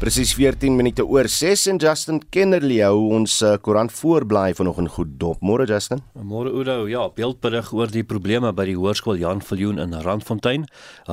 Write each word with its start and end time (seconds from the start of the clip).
Presies 0.00 0.30
14 0.32 0.72
minute 0.72 1.04
oor 1.04 1.26
6 1.28 1.66
en 1.68 1.78
Justin 1.82 2.22
Kennerly 2.32 2.78
hou 2.80 3.10
ons 3.12 3.34
uh, 3.44 3.50
koerant 3.60 3.92
voorblaai 3.92 4.54
vanoggend 4.56 4.88
goed 4.94 5.10
dop. 5.20 5.42
Môre 5.44 5.66
Justin. 5.68 6.00
Môre 6.16 6.48
Oudo, 6.56 6.86
ja, 6.88 7.02
beeldberig 7.12 7.68
oor 7.76 7.92
die 7.92 8.00
probleme 8.08 8.48
by 8.56 8.64
die 8.70 8.78
hoërskool 8.78 9.20
Jan 9.20 9.44
Viljoen 9.44 9.76
in 9.84 9.92
Randfontein. 10.06 10.64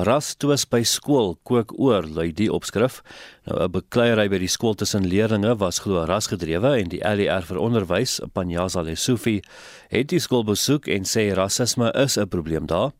Ras 0.08 0.30
twis 0.40 0.64
by 0.64 0.80
skool 0.88 1.34
kook 1.44 1.76
oor, 1.76 2.08
lui 2.08 2.32
die 2.32 2.48
opskrif. 2.48 3.02
Nou 3.48 3.62
'n 3.64 3.70
bekleierery 3.72 4.28
by 4.28 4.38
die 4.38 4.48
skool 4.48 4.74
tussen 4.74 5.06
leerders 5.08 5.56
was 5.56 5.78
glo 5.78 6.04
rasgedrewe 6.04 6.76
en 6.82 6.88
die 6.88 7.00
LER 7.00 7.42
vir 7.42 7.56
onderwys, 7.56 8.20
Panyaza 8.32 8.82
Lesufi, 8.82 9.40
het 9.88 10.08
die 10.08 10.18
skool 10.20 10.44
besoek 10.44 10.86
en 10.86 11.04
sê 11.04 11.32
rasisme 11.32 11.90
is 11.94 12.18
'n 12.18 12.28
probleem 12.28 12.66
daar 12.66 12.92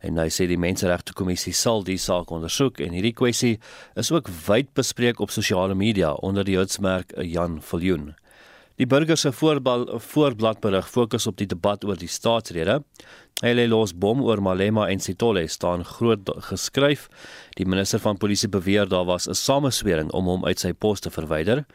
en 0.00 0.16
hy 0.16 0.28
sê 0.28 0.46
die 0.46 0.56
menseregte 0.56 1.12
kommissie 1.12 1.52
sal 1.52 1.82
die 1.84 1.98
saak 1.98 2.30
ondersoek 2.30 2.80
en 2.80 2.92
hierdie 2.92 3.12
kwessie 3.12 3.58
is 3.94 4.10
ook 4.10 4.28
wyd 4.46 4.72
bespreek 4.74 5.20
op 5.20 5.30
sosiale 5.30 5.74
media 5.74 6.12
onder 6.12 6.44
die 6.44 6.56
hitsmerk 6.56 7.12
Jan 7.22 7.60
Viljoen. 7.60 8.14
Die 8.80 8.86
burger 8.88 9.16
se 9.16 9.28
voorbladberig 9.32 10.86
fokus 10.88 11.26
op 11.28 11.36
die 11.36 11.46
debat 11.46 11.82
oor 11.84 11.98
die 12.00 12.08
staatsrede. 12.08 12.78
Lê 13.44 13.66
los 13.68 13.92
bom 13.92 14.22
oor 14.24 14.40
Malema 14.40 14.86
en 14.88 15.02
Sitole 15.04 15.42
staan 15.52 15.84
groot 15.84 16.30
geskryf. 16.48 17.10
Die 17.60 17.66
minister 17.68 18.00
van 18.00 18.16
polisie 18.16 18.48
beweer 18.48 18.88
daar 18.88 19.04
was 19.04 19.28
'n 19.28 19.36
sameswering 19.36 20.10
om 20.12 20.24
hom 20.24 20.44
uit 20.44 20.58
sy 20.58 20.72
pos 20.72 21.00
te 21.00 21.10
verwyder. 21.10 21.66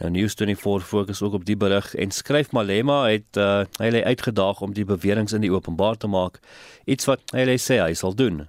Nou 0.00 0.10
News24 0.10 0.84
fokus 0.84 1.22
ook 1.22 1.32
op 1.32 1.44
die 1.44 1.56
berig 1.56 1.94
en 1.94 2.10
skryf 2.10 2.52
Malema 2.52 3.08
het 3.08 3.36
uh, 3.36 3.64
hy 3.78 3.90
lê 3.90 4.04
uitgedaag 4.04 4.60
om 4.60 4.72
die 4.72 4.84
beweringe 4.84 5.34
in 5.34 5.40
die 5.40 5.52
openbaar 5.52 5.96
te 5.96 6.06
maak, 6.06 6.40
iets 6.84 7.04
wat 7.04 7.20
hy 7.32 7.56
sê 7.56 7.80
hy 7.80 7.94
sal 7.94 8.14
doen. 8.14 8.48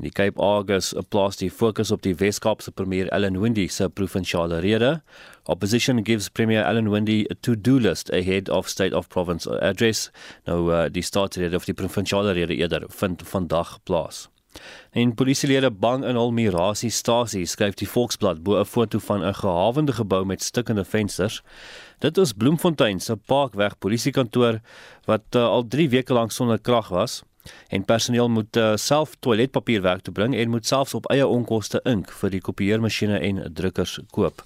In 0.00 0.06
die 0.08 0.12
Cape 0.12 0.40
Argus 0.40 0.94
plaas 1.08 1.36
die 1.36 1.50
fokus 1.50 1.90
op 1.92 2.02
die 2.02 2.14
Wes-Kaapse 2.16 2.72
premier 2.72 3.10
Ellen 3.12 3.40
Wendy 3.40 3.66
se 3.68 3.88
provinsiale 3.88 4.62
rede. 4.64 5.02
Opposition 5.44 6.04
gives 6.04 6.30
Premier 6.30 6.64
Ellen 6.64 6.90
Wendy 6.90 7.26
a 7.30 7.34
to-do 7.40 7.78
list 7.78 8.12
ahead 8.12 8.48
of 8.48 8.68
State 8.68 8.96
of 8.96 9.08
Province 9.08 9.60
address. 9.60 10.10
Nou 10.44 10.72
uh, 10.72 10.84
die 10.88 11.02
staatsrede 11.02 11.56
of 11.56 11.68
die 11.68 11.74
provinsiale 11.74 12.32
rede 12.32 12.56
eerder 12.56 12.84
vind 12.88 13.22
vandag 13.28 13.78
plaas. 13.82 14.28
En 14.90 15.14
polisielede 15.14 15.70
bang 15.70 16.04
in 16.04 16.18
hul 16.20 16.32
mirasiestasie 16.36 17.44
skryf 17.48 17.76
die 17.80 17.88
Volksblad 17.88 18.42
bo 18.44 18.60
'n 18.60 18.68
foto 18.68 18.98
van 18.98 19.24
'n 19.24 19.34
gehawende 19.34 19.92
gebou 19.92 20.24
met 20.24 20.42
stukkende 20.42 20.84
vensters. 20.84 21.42
Dit 21.98 22.18
is 22.18 22.32
Bloemfontein 22.32 23.00
se 23.00 23.16
Parkweg 23.16 23.78
polisiekantoor 23.78 24.60
wat 25.04 25.24
uh, 25.36 25.44
al 25.44 25.68
3 25.68 25.88
weke 25.88 26.12
lank 26.12 26.32
sonder 26.32 26.60
krag 26.60 26.88
was. 26.88 27.22
En 27.68 27.84
personeel 27.84 28.28
moet 28.28 28.56
uh, 28.56 28.72
self 28.76 29.16
toiletpapier 29.20 29.82
werk 29.82 30.02
toe 30.02 30.14
bring 30.14 30.36
en 30.36 30.50
moet 30.50 30.66
selfs 30.66 30.94
op 30.94 31.10
eie 31.10 31.26
onkoste 31.26 31.80
ink 31.84 32.12
vir 32.20 32.30
die 32.30 32.40
kopieermasjiene 32.40 33.18
en 33.18 33.42
drukkers 33.54 33.98
koop. 34.10 34.44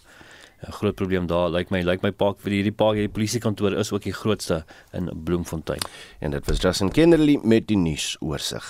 'n 0.67 0.72
groot 0.72 0.95
probleem 0.95 1.27
daar. 1.27 1.50
Lyk 1.50 1.70
my, 1.70 1.83
lyk 1.83 2.03
my 2.03 2.11
park 2.11 2.41
vir 2.42 2.53
hierdie 2.53 2.75
park, 2.75 2.97
hierdie 2.98 3.12
polisiekantoor 3.12 3.77
is 3.78 3.92
ook 3.92 4.03
die 4.03 4.12
grootste 4.12 4.64
in 4.92 5.11
Bloemfontein. 5.25 5.83
En 6.20 6.31
dit 6.31 6.47
was 6.47 6.61
Justin 6.61 6.91
Kennerly 6.91 7.39
met 7.42 7.67
die 7.67 7.77
nuusoorseig. 7.77 8.67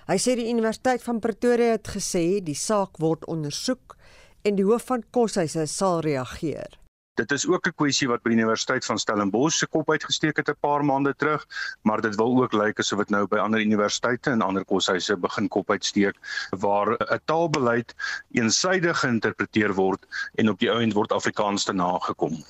Hy 0.06 0.19
sê 0.19 0.36
die 0.36 0.50
Universiteit 0.50 1.03
van 1.03 1.20
Pretoria 1.20 1.72
het 1.76 1.88
gesê 1.88 2.41
die 2.44 2.54
saak 2.54 2.98
word 2.98 3.25
ondersoek 3.26 3.97
en 4.44 4.56
die 4.56 4.66
hoof 4.66 4.86
van 4.86 5.03
koshuise 5.10 5.66
sal 5.66 6.00
reageer. 6.00 6.78
Dit 7.16 7.32
is 7.32 7.47
ook 7.49 7.66
'n 7.66 7.72
kwessie 7.81 8.09
wat 8.09 8.22
by 8.22 8.28
die 8.28 8.37
Universiteit 8.37 8.84
van 8.84 8.99
Stellenbosch 8.99 9.59
se 9.59 9.66
kop 9.66 9.91
uitgesteek 9.91 10.37
het 10.37 10.49
'n 10.50 10.60
paar 10.60 10.84
maande 10.84 11.15
terug, 11.16 11.47
maar 11.82 12.00
dit 12.00 12.15
wil 12.15 12.43
ook 12.43 12.53
lyk 12.53 12.78
asof 12.78 12.99
dit 12.99 13.10
nou 13.10 13.27
by 13.27 13.37
ander 13.37 13.60
universiteite 13.60 14.31
en 14.31 14.43
ander 14.43 14.65
koshuise 14.65 15.16
begin 15.16 15.49
kop 15.49 15.71
uitsteek 15.71 16.16
waar 16.50 16.93
'n 16.93 17.21
taalbeleid 17.25 17.94
eensaidig 18.31 19.00
geïnterpreteer 19.00 19.75
word 19.75 20.06
en 20.34 20.49
op 20.49 20.59
die 20.59 20.71
ou 20.71 20.81
end 20.82 20.93
word 20.93 21.12
Afrikaans 21.12 21.65
te 21.65 21.72
nagekom. 21.72 22.44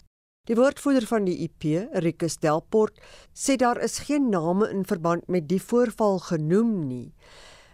Die 0.44 0.56
woordvoerder 0.56 1.06
van 1.06 1.24
die 1.24 1.38
IP, 1.38 1.88
Rikus 1.92 2.36
Delport, 2.36 2.98
sê 3.34 3.56
daar 3.56 3.78
is 3.82 3.98
geen 3.98 4.28
name 4.30 4.70
in 4.70 4.84
verband 4.84 5.28
met 5.28 5.48
die 5.48 5.62
voorval 5.62 6.18
genoem 6.18 6.86
nie. 6.88 7.14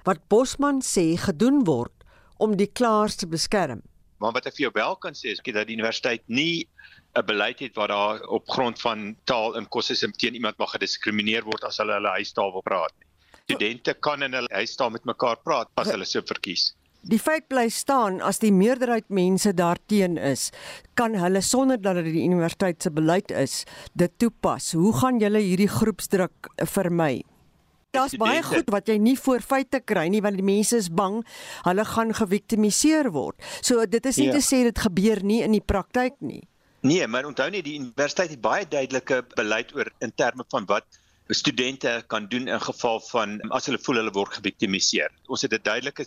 Wat 0.05 0.29
Bosman 0.29 0.83
sê 0.83 1.17
gedoen 1.17 1.65
word 1.65 2.05
om 2.37 2.57
die 2.57 2.71
klaers 2.73 3.17
te 3.17 3.27
beskerm. 3.27 3.83
Maar 4.23 4.37
wat 4.37 4.47
ek 4.47 4.55
vir 4.55 4.69
jou 4.69 4.75
wel 4.77 4.97
kan 5.03 5.17
sê 5.19 5.33
is 5.35 5.41
dat 5.43 5.67
die 5.67 5.75
universiteit 5.75 6.23
nie 6.31 6.69
'n 7.13 7.25
beleid 7.27 7.59
het 7.61 7.75
waar 7.77 7.89
daar 7.89 8.21
op 8.27 8.49
grond 8.49 8.81
van 8.81 9.17
taal 9.25 9.57
en 9.57 9.69
kosse 9.69 10.11
teen 10.13 10.35
iemand 10.35 10.57
mag 10.57 10.71
gediskrimineer 10.71 11.45
word 11.45 11.65
as 11.65 11.77
hulle 11.77 11.93
hulle 11.93 12.09
huistaal 12.09 12.53
wil 12.53 12.63
praat 12.63 12.93
nie. 12.99 13.09
Studente 13.45 13.95
kan 13.95 14.23
in 14.23 14.33
hulle 14.33 14.49
huistaal 14.53 14.91
met 14.91 15.05
mekaar 15.05 15.37
praat 15.45 15.69
as 15.75 15.91
hulle 15.91 16.05
so 16.09 16.23
verkies. 16.25 16.73
Die 17.03 17.19
feit 17.19 17.49
bly 17.51 17.67
staan 17.69 18.21
as 18.23 18.39
die 18.39 18.53
meerderheid 18.55 19.09
mense 19.11 19.51
daarteen 19.59 20.17
is, 20.17 20.53
kan 20.95 21.17
hulle 21.19 21.43
sonder 21.43 21.81
dat 21.83 21.99
dit 21.99 22.13
die 22.15 22.25
universiteit 22.25 22.83
se 22.83 22.93
beleid 22.95 23.35
is, 23.35 23.65
dit 23.99 24.13
toepas. 24.23 24.73
Hoe 24.79 24.93
gaan 25.01 25.19
julle 25.19 25.43
hierdie 25.43 25.69
groepsdruk 25.69 26.53
vermy? 26.71 27.25
Daar's 27.93 28.15
baie 28.17 28.41
goed 28.47 28.71
wat 28.73 28.87
jy 28.89 28.97
nie 29.03 29.19
voor 29.21 29.43
feite 29.45 29.83
kry 29.85 30.07
nie 30.09 30.23
want 30.25 30.39
die 30.41 30.47
mense 30.47 30.79
is 30.79 30.89
bang 30.89 31.19
hulle 31.67 31.85
gaan 31.85 32.15
geviktimiseer 32.17 33.11
word. 33.13 33.37
So 33.61 33.85
dit 33.85 34.07
is 34.09 34.17
nie 34.23 34.31
ja. 34.31 34.39
te 34.39 34.47
sê 34.47 34.63
dit 34.65 34.79
gebeur 34.87 35.21
nie 35.27 35.43
in 35.45 35.53
die 35.59 35.61
praktyk 35.61 36.17
nie. 36.25 36.41
Nee, 36.83 37.07
maar 37.07 37.27
onthou 37.29 37.47
net 37.55 37.63
die 37.63 37.77
universiteit 37.79 38.33
het 38.35 38.41
baie 38.43 38.65
duidelike 38.67 39.21
beleid 39.37 39.71
oor 39.77 39.87
in 40.03 40.11
terme 40.19 40.43
van 40.51 40.65
wat 40.67 40.99
studente 41.31 41.93
kan 42.11 42.27
doen 42.29 42.49
in 42.51 42.61
geval 42.61 42.99
van 43.07 43.37
as 43.55 43.69
hulle 43.71 43.79
voel 43.85 44.01
hulle 44.01 44.15
word 44.17 44.35
geviktimiseer. 44.35 45.15
Ons 45.31 45.47
het 45.47 45.55
'n 45.55 45.63
duidelike 45.63 46.07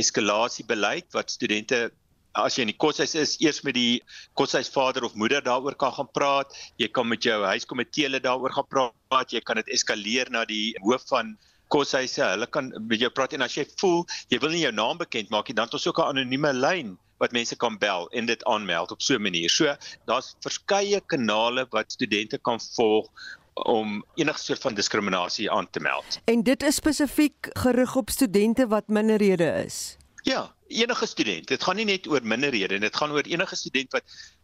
eskalasiebeleid 0.00 1.12
wat 1.12 1.30
studente 1.30 1.90
as 2.32 2.56
jy 2.56 2.64
in 2.64 2.72
die 2.72 2.80
koshuis 2.86 3.14
is, 3.14 3.36
eers 3.40 3.60
met 3.62 3.74
die 3.74 4.02
koshuisvader 4.34 5.04
of 5.04 5.14
moeder 5.14 5.44
daaroor 5.44 5.76
kan 5.76 5.92
gaan 5.92 6.08
praat. 6.08 6.56
Jy 6.78 6.88
kan 6.88 7.08
met 7.08 7.22
jou 7.22 7.44
huiskomitee 7.44 8.20
daaroor 8.20 8.52
gaan 8.52 8.68
praat. 8.68 9.30
Jy 9.30 9.40
kan 9.40 9.56
dit 9.56 9.68
eskaleer 9.68 10.30
na 10.30 10.44
die 10.44 10.74
hoof 10.80 11.04
van 11.08 11.36
koshuise. 11.68 12.24
Hulle 12.24 12.46
kan 12.46 12.72
met 12.88 12.98
jou 12.98 13.10
praat 13.10 13.32
en 13.32 13.42
as 13.42 13.54
jy 13.54 13.66
voel 13.76 14.06
jy 14.28 14.38
wil 14.40 14.50
nie 14.50 14.64
jou 14.64 14.72
naam 14.72 14.98
bekend 14.98 15.28
maak 15.28 15.48
nie, 15.48 15.54
dan 15.54 15.66
het 15.66 15.74
ons 15.74 15.86
ook 15.86 15.98
'n 15.98 16.16
anonieme 16.16 16.52
lyn 16.52 16.98
wat 17.18 17.32
mense 17.32 17.56
kan 17.56 17.78
bel 17.78 18.08
en 18.10 18.26
dit 18.26 18.44
aanmeld 18.44 18.90
op 18.90 19.02
so 19.02 19.14
'n 19.14 19.22
manier. 19.22 19.50
So 19.50 19.76
daar's 20.04 20.34
verskeie 20.40 21.00
kanale 21.06 21.66
wat 21.70 21.92
studente 21.92 22.38
kan 22.38 22.60
volg 22.60 23.08
om 23.54 24.04
enige 24.14 24.38
soort 24.38 24.60
van 24.60 24.74
diskriminasie 24.74 25.50
aan 25.50 25.70
te 25.70 25.80
meld. 25.80 26.18
En 26.24 26.42
dit 26.42 26.62
is 26.62 26.74
spesifiek 26.74 27.48
gerig 27.52 27.96
op 27.96 28.10
studente 28.10 28.66
wat 28.66 28.88
minderhede 28.88 29.64
is. 29.64 29.96
Ja, 30.22 30.54
enige 30.66 31.06
student. 31.06 31.48
Dit 31.48 31.62
gaan 31.62 31.76
nie 31.76 31.84
net 31.84 32.06
oor 32.08 32.20
minderhede, 32.22 32.78
dit 32.78 32.96
gaan 32.96 33.10
oor 33.10 33.22
enige 33.22 33.56
student 33.56 33.92
wat 33.92 34.02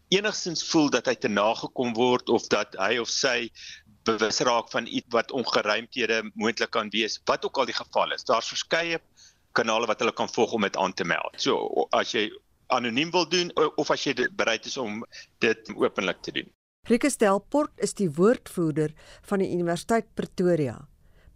enigstens 0.09 0.65
voel 0.69 0.91
dat 0.91 1.07
hy 1.07 1.15
te 1.15 1.29
nagekom 1.29 1.95
word 1.95 2.29
of 2.29 2.47
dat 2.47 2.75
hy 2.79 2.99
of 2.99 3.09
sy 3.09 3.51
bewus 4.09 4.41
raak 4.47 4.71
van 4.71 4.87
iets 4.87 5.07
wat 5.15 5.31
ongeruimthede 5.31 6.23
moontlik 6.35 6.71
kan 6.71 6.91
wees, 6.91 7.21
wat 7.25 7.45
ook 7.45 7.59
al 7.59 7.69
die 7.69 7.77
geval 7.77 8.13
is. 8.13 8.25
Daar's 8.25 8.49
verskeie 8.49 9.01
kanale 9.53 9.87
wat 9.87 10.01
hulle 10.03 10.15
kan 10.15 10.31
volg 10.31 10.53
om 10.53 10.67
dit 10.67 10.77
aan 10.77 10.95
te 10.95 11.05
meld. 11.05 11.37
So 11.37 11.87
as 11.97 12.15
jy 12.15 12.31
anoniem 12.71 13.11
wil 13.11 13.29
doen 13.29 13.51
of 13.77 13.91
as 13.91 14.05
jy 14.07 14.15
bereid 14.37 14.67
is 14.67 14.77
om 14.81 15.05
dit 15.39 15.73
openlik 15.77 16.23
te 16.23 16.33
doen. 16.33 16.49
Rikus 16.89 17.19
Delport 17.21 17.73
is 17.77 17.93
die 17.95 18.09
woordvoerder 18.17 18.95
van 19.29 19.43
die 19.43 19.51
Universiteit 19.53 20.09
Pretoria. 20.15 20.79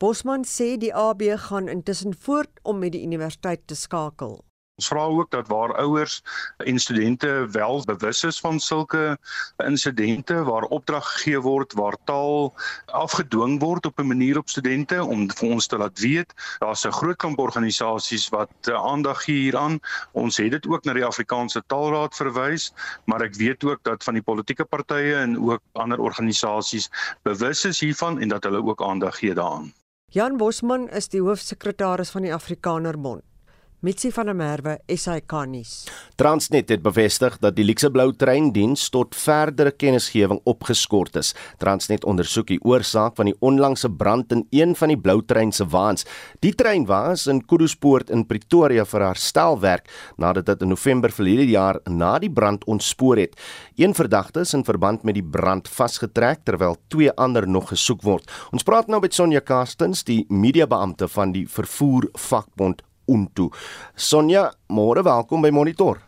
Bosman 0.01 0.43
sê 0.49 0.75
die 0.81 0.95
AB 0.95 1.23
gaan 1.49 1.69
intussen 1.69 2.17
voort 2.27 2.59
om 2.63 2.81
met 2.83 2.95
die 2.97 3.05
universiteit 3.05 3.67
te 3.67 3.77
skakel. 3.79 4.41
Ons 4.75 4.89
vra 4.91 5.03
ook 5.07 5.31
dat 5.31 5.47
waar 5.47 5.75
ouers 5.79 6.23
en 6.57 6.79
studente 6.79 7.47
wel 7.51 7.83
bewus 7.87 8.25
is 8.27 8.41
van 8.43 8.57
sulke 8.61 9.19
insidente 9.63 10.35
waar 10.45 10.63
opdrag 10.63 11.11
gegee 11.13 11.41
word 11.41 11.77
waar 11.79 11.95
taal 12.05 12.51
afgedwing 12.87 13.61
word 13.63 13.87
op 13.87 14.01
'n 14.03 14.07
manier 14.07 14.39
op 14.39 14.49
studente 14.49 15.05
om 15.05 15.31
vir 15.31 15.49
ons 15.49 15.67
te 15.67 15.79
laat 15.79 15.99
weet 15.99 16.35
daar's 16.59 16.83
'n 16.87 16.91
groot 16.91 17.17
kamp 17.17 17.39
organisasies 17.39 18.29
wat 18.29 18.51
uh, 18.69 18.75
aandag 18.75 19.23
gee 19.25 19.47
hieraan. 19.47 19.79
Ons 20.13 20.37
het 20.37 20.51
dit 20.51 20.67
ook 20.67 20.85
na 20.85 20.93
die 20.93 21.05
Afrikaanse 21.07 21.63
Taalraad 21.67 22.15
verwys, 22.15 22.73
maar 23.05 23.23
ek 23.23 23.35
weet 23.35 23.65
ook 23.65 23.79
dat 23.83 24.05
van 24.05 24.15
die 24.15 24.23
politieke 24.23 24.65
partye 24.65 25.15
en 25.15 25.39
ook 25.39 25.63
ander 25.73 26.01
organisasies 26.01 26.91
bewus 27.23 27.65
is 27.65 27.81
hiervan 27.81 28.19
en 28.19 28.29
dat 28.29 28.45
hulle 28.45 28.65
ook 28.65 28.83
aandag 28.83 29.19
gee 29.19 29.35
daaraan. 29.35 29.73
Jan 30.11 30.37
Bosman 30.37 30.89
is 30.91 31.09
die 31.09 31.23
hoofsekretaris 31.23 32.11
van 32.11 32.23
die 32.23 32.35
Afrikanerbond. 32.35 33.34
Mitsi 33.85 34.09
van 34.17 34.31
der 34.31 34.33
Merwe, 34.33 34.79
SAK 34.89 35.33
nuus. 35.45 35.73
Transnet 36.17 36.71
het 36.73 36.81
bevestig 36.81 37.35
dat 37.43 37.53
die 37.59 37.67
Lykse 37.69 37.91
Blou 37.93 38.15
treindiens 38.17 38.87
tot 38.89 39.13
verdere 39.13 39.75
kennisgewing 39.77 40.39
opgeskort 40.49 41.19
is. 41.21 41.35
Transnet 41.61 42.07
ondersoek 42.09 42.49
die 42.49 42.59
oorsaak 42.65 43.19
van 43.19 43.29
die 43.29 43.35
onlangse 43.45 43.91
brand 43.93 44.33
in 44.33 44.47
een 44.57 44.73
van 44.79 44.89
die 44.89 44.97
Blou 44.97 45.19
trein 45.29 45.53
se 45.53 45.67
waans. 45.69 46.07
Die 46.41 46.55
trein 46.57 46.87
was 46.89 47.27
in 47.29 47.43
Kuduspoort 47.45 48.09
in 48.09 48.25
Pretoria 48.25 48.87
vir 48.89 49.05
herstelwerk 49.05 49.93
nadat 50.17 50.49
dit 50.49 50.65
in 50.65 50.73
November 50.73 51.13
verlede 51.13 51.51
jaar 51.51 51.83
na 51.85 52.15
die 52.25 52.33
brand 52.33 52.65
ontspoor 52.65 53.21
het. 53.21 53.37
Een 53.77 53.93
verdagte 53.93 54.47
is 54.49 54.55
in 54.57 54.65
verband 54.65 55.05
met 55.05 55.19
die 55.21 55.27
brand 55.37 55.69
vasgetrek 55.69 56.47
terwyl 56.49 56.81
twee 56.89 57.13
ander 57.21 57.45
nog 57.45 57.69
gesoek 57.75 58.01
word. 58.01 58.33
Ons 58.49 58.65
praat 58.65 58.89
nou 58.89 59.05
met 59.05 59.13
Sonja 59.13 59.45
Karstens, 59.45 60.07
die 60.09 60.23
mediabeampte 60.33 61.13
van 61.13 61.37
die 61.37 61.45
vervoer 61.45 62.09
vakbond 62.31 62.81
Untu. 63.11 63.51
Sonja, 63.97 64.51
môre 64.69 65.05
welkom 65.05 65.45
by 65.45 65.51
Monitor. 65.55 66.01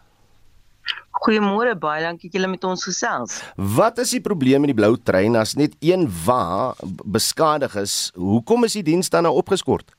Goeiemôre, 1.17 1.73
baie 1.81 2.03
dankie 2.05 2.29
dat 2.29 2.37
julle 2.37 2.51
met 2.53 2.65
ons 2.69 2.85
gesels. 2.85 3.41
Wat 3.57 3.99
is 4.03 4.13
die 4.15 4.23
probleem 4.23 4.63
met 4.63 4.75
die 4.75 4.79
blou 4.79 4.95
trein 5.01 5.37
as 5.41 5.57
net 5.57 5.75
een 5.81 6.05
wa 6.27 6.75
beskadig 7.05 7.75
is? 7.81 7.97
Hoekom 8.15 8.69
is 8.69 8.77
die 8.77 8.85
diens 8.87 9.11
dan 9.11 9.25
nou 9.27 9.35
opgeskort? 9.41 9.95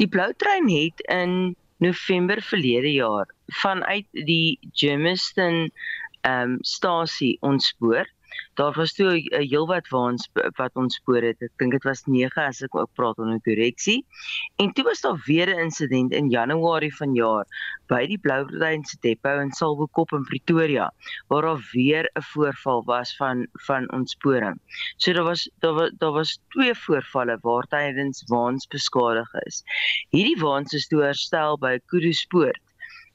Die 0.00 0.08
blou 0.08 0.30
trein 0.40 0.68
het 0.72 1.04
in 1.12 1.54
November 1.84 2.40
verlede 2.42 2.92
jaar 2.92 3.28
vanuit 3.62 4.08
die 4.12 4.58
Germiston 4.72 5.68
ehm 6.20 6.56
um, 6.56 6.56
stasie 6.60 7.38
ontspoor 7.40 8.04
daar 8.54 8.72
was 8.72 8.92
toe 8.92 9.10
'n 9.12 9.34
uh, 9.34 9.48
heelwat 9.50 9.88
waans 9.88 10.28
wat 10.56 10.74
ons 10.74 10.94
spoor 10.94 11.22
het. 11.22 11.42
Ek 11.42 11.52
dink 11.56 11.72
dit 11.72 11.84
was 11.84 12.04
9 12.06 12.42
as 12.42 12.62
ek 12.62 12.74
ook 12.74 12.92
praat 12.94 13.18
onder 13.18 13.40
korreksie. 13.40 14.04
En 14.56 14.72
toe 14.72 14.84
was 14.84 15.00
daar 15.00 15.22
weer 15.26 15.48
'n 15.48 15.58
insident 15.66 16.12
in 16.12 16.30
Januarie 16.30 16.94
vanjaar 16.96 17.46
by 17.86 18.06
die 18.06 18.18
Blouvrein 18.18 18.84
se 18.84 18.96
depo 19.00 19.40
in 19.40 19.52
Salwekop 19.52 20.12
in 20.12 20.24
Pretoria 20.24 20.90
waar 21.28 21.42
daar 21.42 21.62
weer 21.72 22.10
'n 22.14 22.22
voorval 22.22 22.84
was 22.84 23.16
van 23.16 23.46
van 23.52 23.90
ontsporing. 23.92 24.60
So 24.96 25.12
daar 25.12 25.24
was 25.24 25.50
daar 25.58 25.74
was 25.74 25.90
daar 25.98 26.12
was 26.12 26.38
twee 26.48 26.74
voorvalle 26.74 27.38
waar 27.40 27.66
tydens 27.66 28.24
waans 28.26 28.66
beskadig 28.66 29.34
is. 29.46 29.62
Hierdie 30.10 30.40
waans 30.40 30.72
is 30.72 30.86
toe 30.86 31.02
herstel 31.02 31.58
by 31.58 31.78
Kudu 31.86 32.12
Spoort 32.12 32.69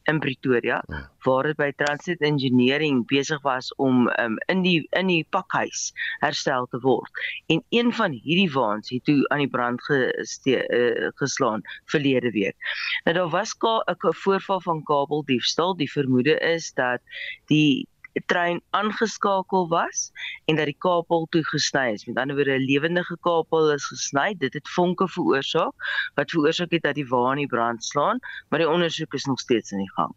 in 0.05 0.19
Pretoria 0.19 0.83
ja. 0.87 1.09
waar 1.25 1.43
dit 1.43 1.57
by 1.57 1.71
Transnet 1.77 2.21
Engineering 2.21 3.03
besig 3.09 3.41
was 3.41 3.71
om 3.81 4.07
um, 4.21 4.37
in 4.51 4.61
die 4.61 4.87
in 4.97 5.09
die 5.09 5.25
pakhuis 5.29 5.91
herstel 6.23 6.67
te 6.69 6.79
word. 6.83 7.09
En 7.51 7.63
een 7.69 7.93
van 7.93 8.11
hierdie 8.11 8.51
waans 8.53 8.89
het 8.89 9.05
toe 9.05 9.19
aan 9.33 9.43
die 9.43 9.49
brand 9.49 9.81
geste, 9.83 10.61
uh, 10.69 11.09
geslaan 11.21 11.65
verlede 11.91 12.31
week. 12.31 12.55
Nou 13.03 13.17
daar 13.17 13.29
was 13.29 13.55
'n 13.57 14.13
voorval 14.13 14.61
van 14.61 14.83
kabeldiefstal. 14.83 15.75
Die 15.75 15.91
vermoede 15.91 16.39
is 16.39 16.73
dat 16.73 17.01
die 17.45 17.87
trein 18.25 18.61
aangeskakel 18.69 19.67
was 19.67 20.11
en 20.45 20.55
dat 20.55 20.65
die 20.65 20.77
kabel 20.79 21.27
toe 21.29 21.43
gesny 21.43 21.91
is. 21.93 22.05
Met 22.05 22.17
ander 22.17 22.35
woorde 22.35 22.57
'n 22.57 22.65
lewendige 22.65 23.17
kabel 23.21 23.71
is 23.73 23.85
gesny. 23.85 24.35
Dit 24.37 24.53
het 24.53 24.69
vonke 24.69 25.07
veroorsaak 25.07 25.73
wat 26.15 26.31
veroorsaak 26.31 26.71
het 26.71 26.83
dat 26.83 26.95
die 26.95 27.07
waan 27.07 27.37
die 27.37 27.47
brand 27.47 27.83
slaan, 27.83 28.19
maar 28.49 28.59
die 28.59 28.69
ondersoek 28.69 29.13
is 29.13 29.25
nog 29.25 29.39
steeds 29.39 29.71
in 29.71 29.77
die 29.77 29.91
gang. 29.91 30.13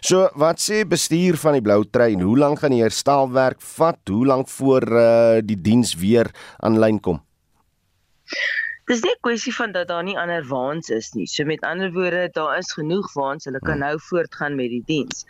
So, 0.00 0.28
wat 0.34 0.58
sê 0.58 0.82
bestuur 0.88 1.36
van 1.36 1.52
die 1.52 1.62
blou 1.62 1.84
trein? 1.90 2.20
Hoe 2.20 2.38
lank 2.38 2.58
gaan 2.58 2.74
die 2.74 2.82
herstelwerk 2.82 3.60
vat? 3.60 3.98
Hoe 4.08 4.26
lank 4.26 4.48
voor 4.48 4.82
uh, 4.82 5.38
die 5.44 5.60
diens 5.60 5.94
weer 5.94 6.30
aanlyn 6.58 7.00
kom? 7.00 7.20
Dis 8.90 9.04
nie 9.04 9.12
'n 9.14 9.22
kwessie 9.22 9.52
van 9.54 9.72
dat 9.74 9.86
daar 9.88 10.02
nie 10.06 10.16
ander 10.20 10.46
waans 10.50 10.88
is 10.94 11.08
nie. 11.16 11.26
So 11.32 11.44
met 11.48 11.60
ander 11.68 11.92
woorde, 11.94 12.22
daar 12.38 12.56
is 12.58 12.72
genoeg 12.78 13.12
waans, 13.14 13.46
hulle 13.46 13.60
kan 13.62 13.76
hmm. 13.76 13.84
nou 13.84 14.00
voortgaan 14.06 14.56
met 14.58 14.72
die 14.72 14.82
diens. 14.88 15.20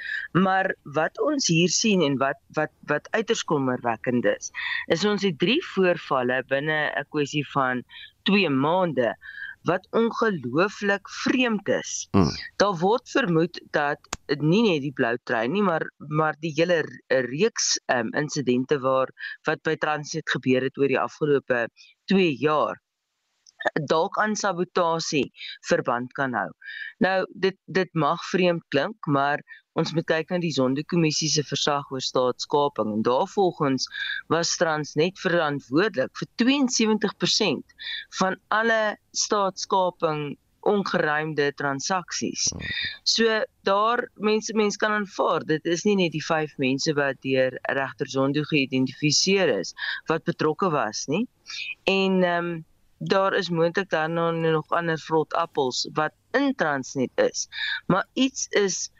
Maar 0.46 0.72
wat 0.96 1.20
ons 1.20 1.50
hier 1.52 1.68
sien 1.68 2.04
en 2.06 2.16
wat 2.22 2.40
wat 2.60 2.72
wat 2.92 3.10
uiters 3.18 3.44
kommerwekkend 3.52 4.30
is, 4.32 4.48
is 4.96 5.04
ons 5.12 5.28
het 5.28 5.38
drie 5.44 5.60
voorvalle 5.74 6.40
binne 6.54 6.80
'n 7.02 7.06
kwessie 7.12 7.44
van 7.52 7.84
2 8.32 8.48
maande 8.48 9.12
wat 9.68 9.86
ongelooflik 9.92 11.14
vreemd 11.20 11.68
is. 11.68 12.08
Hmm. 12.16 12.32
Daar 12.56 12.76
word 12.88 13.16
vermoed 13.18 13.60
dat 13.76 14.00
nie 14.40 14.64
net 14.70 14.84
die 14.88 14.96
blou 14.96 15.16
trein 15.22 15.52
nie, 15.52 15.66
maar 15.72 15.90
maar 16.08 16.34
die 16.40 16.56
hele 16.56 16.80
reeks 17.08 17.74
um, 17.92 18.08
insidente 18.24 18.80
waar 18.80 19.12
wat 19.44 19.60
by 19.62 19.76
Transnet 19.76 20.38
gebeur 20.38 20.62
het 20.62 20.78
oor 20.78 20.88
die 20.88 21.04
afgelope 21.08 21.66
2 22.08 22.36
jaar 22.40 22.80
dalk 23.90 24.18
aan 24.18 24.36
sabotasie 24.36 25.30
verband 25.68 26.12
kan 26.18 26.34
hou. 26.34 26.50
Nou 27.04 27.24
dit 27.46 27.56
dit 27.66 27.94
mag 27.94 28.22
vreemd 28.30 28.64
klink, 28.74 29.06
maar 29.06 29.42
ons 29.78 29.92
moet 29.94 30.06
kyk 30.06 30.32
na 30.32 30.40
die 30.42 30.52
Sondekommissie 30.54 31.30
se 31.30 31.44
versag 31.46 31.90
oor 31.94 32.02
staatskaping 32.04 32.90
en 32.96 33.02
daarvolgens 33.06 33.86
was 34.32 34.56
Transnet 34.60 35.18
verantwoordelik 35.22 36.12
vir 36.18 36.30
72% 36.42 37.76
van 38.20 38.38
alle 38.48 38.80
staatskaping 39.16 40.36
ongeruimde 40.60 41.52
transaksies. 41.56 42.50
So 43.02 43.44
daar 43.64 44.02
mense 44.14 44.52
mense 44.56 44.78
kan 44.78 44.92
aanvaar 44.92 45.44
dit 45.48 45.64
is 45.64 45.84
nie 45.88 45.96
net 45.96 46.12
die 46.12 46.24
5 46.24 46.56
mense 46.60 46.92
wat 46.98 47.20
deur 47.24 47.56
regter 47.62 48.10
Zondo 48.10 48.44
geïdentifiseer 48.50 49.54
is 49.58 49.72
wat 50.10 50.26
betrokke 50.28 50.70
was 50.74 51.06
nie. 51.08 51.26
En 51.84 52.22
ehm 52.22 52.50
um, 52.50 52.58
daar 53.00 53.34
is 53.34 53.50
moontlik 53.50 53.90
dan 53.90 54.12
nog 54.40 54.68
ander 54.68 54.98
vrot 54.98 55.34
appels 55.34 55.88
wat 55.92 56.12
in 56.30 56.54
Transnet 56.54 57.10
is. 57.14 57.48
Maar 57.86 58.06
iets 58.12 58.46
is 58.48 58.90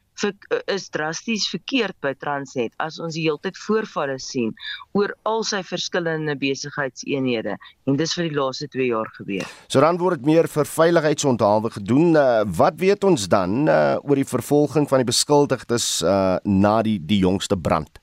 is 0.65 0.89
drasties 0.93 1.47
verkeerd 1.49 1.97
by 2.05 2.13
Transnet 2.21 2.75
as 2.85 2.99
ons 3.01 3.15
die 3.17 3.23
hele 3.25 3.41
tyd 3.41 3.57
voorvalle 3.57 4.19
sien 4.21 4.51
oor 4.93 5.15
al 5.29 5.41
sy 5.49 5.63
verskillende 5.65 6.35
besigheidseenhede 6.37 7.55
en 7.89 7.97
dis 7.97 8.13
vir 8.19 8.29
die 8.29 8.37
laaste 8.37 8.69
2 8.69 8.91
jaar 8.91 9.09
gebeur. 9.17 9.49
So 9.73 9.81
dan 9.81 9.97
word 10.03 10.21
dit 10.21 10.29
meer 10.29 10.51
vir 10.51 10.69
veiligheidsonthaalwe 10.69 11.73
gedoen. 11.79 12.13
Uh, 12.13 12.45
wat 12.45 12.77
weet 12.83 13.07
ons 13.09 13.25
dan 13.33 13.65
uh, 13.65 13.97
oor 14.05 14.21
die 14.21 14.29
vervolging 14.29 14.91
van 14.91 15.01
die 15.01 15.09
beskuldigdes 15.09 15.89
uh, 16.05 16.37
na 16.45 16.81
die 16.85 16.99
die 17.01 17.23
jongste 17.25 17.57
brand? 17.57 18.01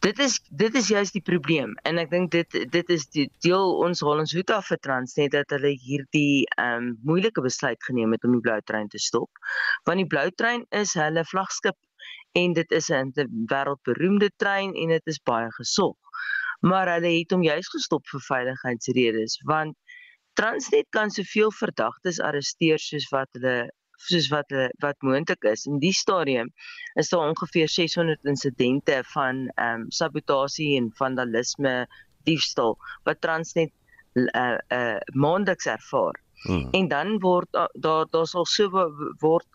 Dit 0.00 0.18
is 0.18 0.38
dit 0.48 0.74
is 0.74 0.86
juist 0.88 1.12
die 1.12 1.20
probleem 1.20 1.74
en 1.88 1.98
ek 2.00 2.08
dink 2.12 2.30
dit 2.32 2.54
dit 2.72 2.92
is 2.94 3.02
die 3.12 3.26
deel 3.44 3.74
ons 3.84 4.00
rol 4.06 4.22
ons 4.22 4.32
hoed 4.32 4.52
af 4.54 4.70
vir 4.70 4.78
Transnet 4.86 5.34
dat 5.34 5.52
hulle 5.52 5.74
hierdie 5.82 6.46
ehm 6.54 6.86
um, 6.86 6.86
moeilike 7.10 7.44
besluit 7.44 7.84
geneem 7.88 8.14
het 8.16 8.24
om 8.24 8.32
die 8.38 8.40
blou 8.46 8.56
trein 8.70 8.88
te 8.88 9.00
stop. 9.06 9.42
Want 9.88 10.00
die 10.00 10.08
blou 10.14 10.24
trein 10.42 10.64
is 10.80 10.94
hulle 10.96 11.24
vlaggenskap 11.32 11.76
en 12.42 12.56
dit 12.56 12.72
is 12.80 12.88
'n 12.88 13.12
wêreldberoemde 13.52 14.30
trein 14.44 14.72
en 14.72 14.94
dit 14.96 15.12
is 15.14 15.20
baie 15.32 15.52
gesog. 15.58 15.96
Maar 16.70 16.94
hulle 16.94 17.12
het 17.18 17.36
hom 17.36 17.44
juist 17.44 17.76
gestop 17.76 18.08
vir 18.14 18.24
veiligheidsredes 18.30 19.36
want 19.52 19.76
Transnet 20.40 20.88
kan 20.96 21.10
soveel 21.10 21.52
verdagtes 21.52 22.22
arresteer 22.24 22.80
soos 22.80 23.10
wat 23.12 23.28
hulle 23.36 23.68
soos 24.08 24.28
wat 24.32 24.52
wat 24.84 24.96
moontlik 25.06 25.44
is. 25.50 25.66
In 25.66 25.78
die 25.82 25.92
stadium 25.92 26.52
is 26.94 27.08
daar 27.08 27.28
ongeveer 27.28 27.68
600 27.68 28.24
insidente 28.24 29.02
van 29.12 29.48
ehm 29.54 29.80
um, 29.80 29.90
sabotasie 29.90 30.76
en 30.76 30.90
vandalisme, 30.94 31.86
diefstal 32.24 32.78
wat 33.04 33.20
Transnet 33.20 33.72
uh 34.14 34.58
uh 34.68 34.98
maandeliks 35.12 35.66
ervaar. 35.66 36.20
Hmm. 36.40 36.68
En 36.70 36.88
dan 36.88 37.18
word 37.20 37.48
daar 37.72 38.06
daar 38.10 38.26
sal 38.26 38.46
so 38.46 38.70
word 39.20 39.46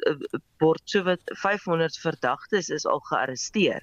word 0.61 0.81
so 0.85 1.03
wat 1.03 1.21
500 1.41 1.97
verdagtes 1.97 2.69
is 2.69 2.85
al 2.85 2.99
gearresteer. 2.99 3.81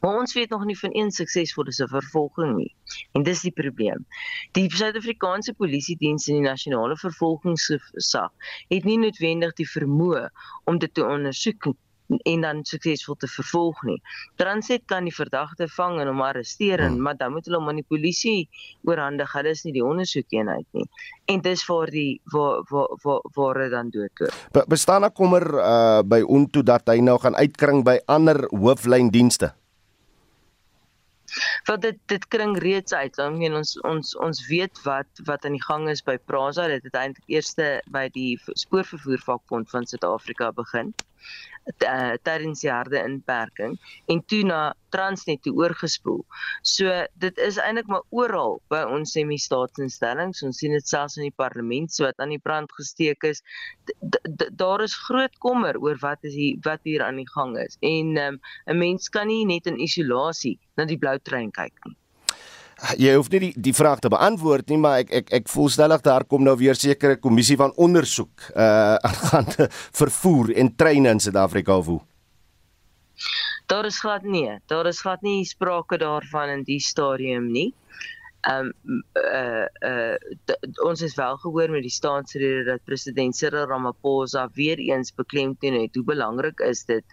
Maar 0.00 0.18
ons 0.20 0.34
weet 0.34 0.50
nog 0.50 0.64
nie 0.64 0.78
van 0.78 0.90
een 0.92 1.10
suksesvolle 1.10 1.72
se 1.72 1.88
vervolging 1.88 2.56
nie. 2.56 2.74
En 3.12 3.22
dis 3.22 3.40
die 3.40 3.52
probleem. 3.52 4.06
Die 4.52 4.68
Suid-Afrikaanse 4.72 5.54
Polisie 5.54 5.96
Diens 5.98 6.28
en 6.28 6.40
die 6.40 6.48
Nasionale 6.48 6.96
Vervolgingsgesag 6.96 8.52
het 8.68 8.84
nie 8.84 8.98
noodwendig 8.98 9.56
die 9.58 9.68
vermoë 9.68 10.28
om 10.64 10.78
dit 10.78 10.94
te 10.94 11.04
ondersoek 11.04 11.74
en 12.06 12.40
dan 12.40 12.62
suksesvol 12.64 13.16
te 13.18 13.28
vervolg 13.30 13.82
nie. 13.86 13.98
Transnet 14.40 14.84
kan 14.90 15.06
die 15.08 15.14
verdagte 15.14 15.68
vang 15.74 15.98
en 16.00 16.10
hom 16.10 16.22
arresteer, 16.22 16.84
hmm. 16.84 17.00
maar 17.02 17.18
dan 17.18 17.34
moet 17.34 17.48
hulle 17.48 17.58
hom 17.60 17.70
aan 17.72 17.80
die 17.80 17.88
polisie 17.88 18.46
oorhandig. 18.86 19.32
Hulle 19.34 19.54
is 19.56 19.64
nie 19.66 19.74
die 19.76 19.84
ondersoekeenheid 19.84 20.66
nie. 20.76 20.86
En 21.32 21.42
dis 21.42 21.64
vir 21.66 21.94
die 21.94 22.08
waar 22.32 22.62
waar 22.70 22.96
waar 23.02 23.28
waar 23.34 23.62
dit 23.64 23.74
dan 23.74 23.92
doodloop. 23.94 24.40
Be, 24.54 24.64
bestaan 24.70 25.06
daar 25.06 25.14
kommer 25.14 25.46
uh, 25.58 26.02
by 26.06 26.22
Unto 26.22 26.62
dat 26.62 26.86
hy 26.90 27.00
nou 27.02 27.18
gaan 27.22 27.36
uitkring 27.36 27.84
by 27.86 27.98
ander 28.06 28.44
hooflyndienste? 28.54 29.52
Want 31.64 31.82
dit 31.82 31.98
dit 32.06 32.28
kring 32.28 32.58
reeds 32.58 32.94
uit. 32.94 33.18
I 33.18 33.28
mean 33.30 33.54
ons 33.54 33.74
ons 33.80 34.16
ons 34.16 34.46
weet 34.48 34.82
wat 34.82 35.24
wat 35.24 35.44
aan 35.44 35.58
die 35.58 35.66
gang 35.66 35.88
is 35.88 36.02
by 36.02 36.16
Prasa. 36.30 36.68
Dit 36.72 36.84
het 36.88 36.94
eintlik 36.94 37.28
eers 37.36 37.54
by 37.98 38.08
die 38.12 38.40
spoorvervoervakbond 38.64 39.70
van 39.70 39.86
Suid-Afrika 39.86 40.52
begin 40.52 40.94
tydens 42.22 42.62
die 42.62 42.70
harde 42.70 43.00
inperking 43.02 43.74
en 44.12 44.20
toe 44.30 44.42
na 44.46 44.60
Transnet 44.94 45.42
toe 45.42 45.52
oorgespoel. 45.58 46.22
So 46.62 46.92
dit 47.20 47.40
is 47.42 47.58
eintlik 47.58 47.90
maar 47.90 48.04
oral 48.14 48.60
by 48.72 48.84
ons 48.86 49.12
semi-staatsinstellings. 49.16 50.44
Ons 50.46 50.62
sien 50.62 50.72
dit 50.76 50.88
selfs 50.88 51.18
in 51.18 51.26
die 51.26 51.34
parlement 51.36 51.92
so 51.92 52.06
wat 52.06 52.22
aan 52.22 52.32
die 52.32 52.40
brand 52.42 52.72
gesteek 52.78 53.26
is. 53.26 53.42
Daar 54.62 54.86
is 54.86 54.94
groot 55.08 55.34
kommer 55.42 55.76
oor 55.82 55.98
wat 56.00 56.24
is 56.24 56.38
hier 56.38 56.62
wat 56.64 56.86
hier 56.86 57.04
aan 57.04 57.18
die 57.20 57.28
gang 57.34 57.58
is. 57.58 57.76
En 57.82 58.16
um, 58.16 58.40
'n 58.70 58.78
mens 58.78 59.10
kan 59.10 59.26
nie 59.26 59.44
net 59.44 59.66
in 59.66 59.82
isolasie 59.82 60.58
na 60.76 60.84
die 60.86 60.98
blou 60.98 61.18
trein 61.18 61.50
kyk 61.50 61.74
nie. 61.84 61.96
Jy 62.76 63.14
hoef 63.16 63.30
nie 63.32 63.38
die, 63.40 63.52
die 63.56 63.72
vraag 63.72 64.02
te 64.04 64.10
beantwoord 64.12 64.68
nie, 64.68 64.76
maar 64.76 65.00
ek 65.00 65.12
ek 65.20 65.30
ek 65.38 65.46
voel 65.48 65.70
stellig 65.72 66.02
daar 66.04 66.26
kom 66.28 66.42
nou 66.44 66.52
weer 66.60 66.76
sekere 66.76 67.16
kommissie 67.16 67.56
van 67.56 67.72
ondersoek 67.72 68.50
uh 68.52 68.98
aangaande 69.08 69.68
vervoer 69.72 70.52
en 70.60 70.74
treine 70.76 71.14
in 71.16 71.22
Suid-Afrika 71.24 71.78
of 71.80 71.88
hoe. 71.94 72.02
Daar 73.72 73.88
is 73.88 74.00
glad 74.00 74.28
nee, 74.28 74.58
daar 74.68 74.86
is 74.86 75.00
glad 75.00 75.24
nie 75.24 75.44
sprake 75.48 75.96
daarvan 75.98 76.52
in 76.58 76.66
die 76.68 76.80
stadium 76.80 77.48
nie. 77.52 77.72
Um 78.44 78.68
uh 79.24 79.64
uh 79.80 80.84
ons 80.84 81.00
is 81.02 81.16
wel 81.16 81.40
gehoor 81.42 81.72
met 81.72 81.82
die 81.82 81.96
staatsrede 81.96 82.64
dat 82.68 82.84
president 82.84 83.36
Cyril 83.36 83.66
Ramaphosa 83.72 84.50
weer 84.52 84.78
eens 84.78 85.14
beklemtoon 85.16 85.80
het 85.80 85.96
hoe 85.96 86.04
belangrik 86.04 86.60
is 86.60 86.84
dit 86.84 87.04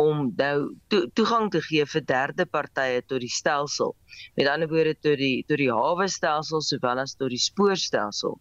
om 0.00 0.30
nou 0.36 0.56
to, 0.88 1.02
toegang 1.18 1.50
te 1.52 1.60
gee 1.64 1.84
vir 1.92 2.04
derde 2.08 2.46
partye 2.46 3.02
tot 3.06 3.20
die 3.20 3.32
stelsel. 3.32 3.94
Met 4.38 4.48
ander 4.48 4.70
woorde 4.70 4.94
tot 4.96 5.18
die 5.20 5.42
tot 5.48 5.60
die 5.60 5.70
hawe 5.72 6.08
stelsel 6.08 6.64
sowel 6.64 7.02
as 7.04 7.16
tot 7.20 7.32
die 7.34 7.42
spoorstelsel. 7.42 8.38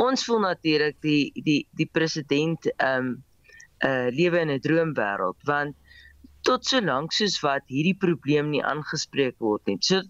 Ons 0.00 0.24
voel 0.28 0.44
natuurlik 0.46 1.00
die 1.04 1.32
die 1.34 1.60
die 1.76 1.90
president 1.90 2.70
ehm 2.76 3.10
um, 3.10 3.18
uh 3.80 4.08
lewe 4.12 4.42
in 4.44 4.50
'n 4.52 4.60
droomwêreld 4.60 5.46
want 5.48 5.76
tot 6.46 6.64
solank 6.64 7.12
soos 7.12 7.36
wat 7.44 7.64
hierdie 7.68 7.96
probleem 8.04 8.50
nie 8.52 8.62
aangespreek 8.64 9.36
word 9.44 9.66
nie. 9.68 9.76
So 9.84 10.00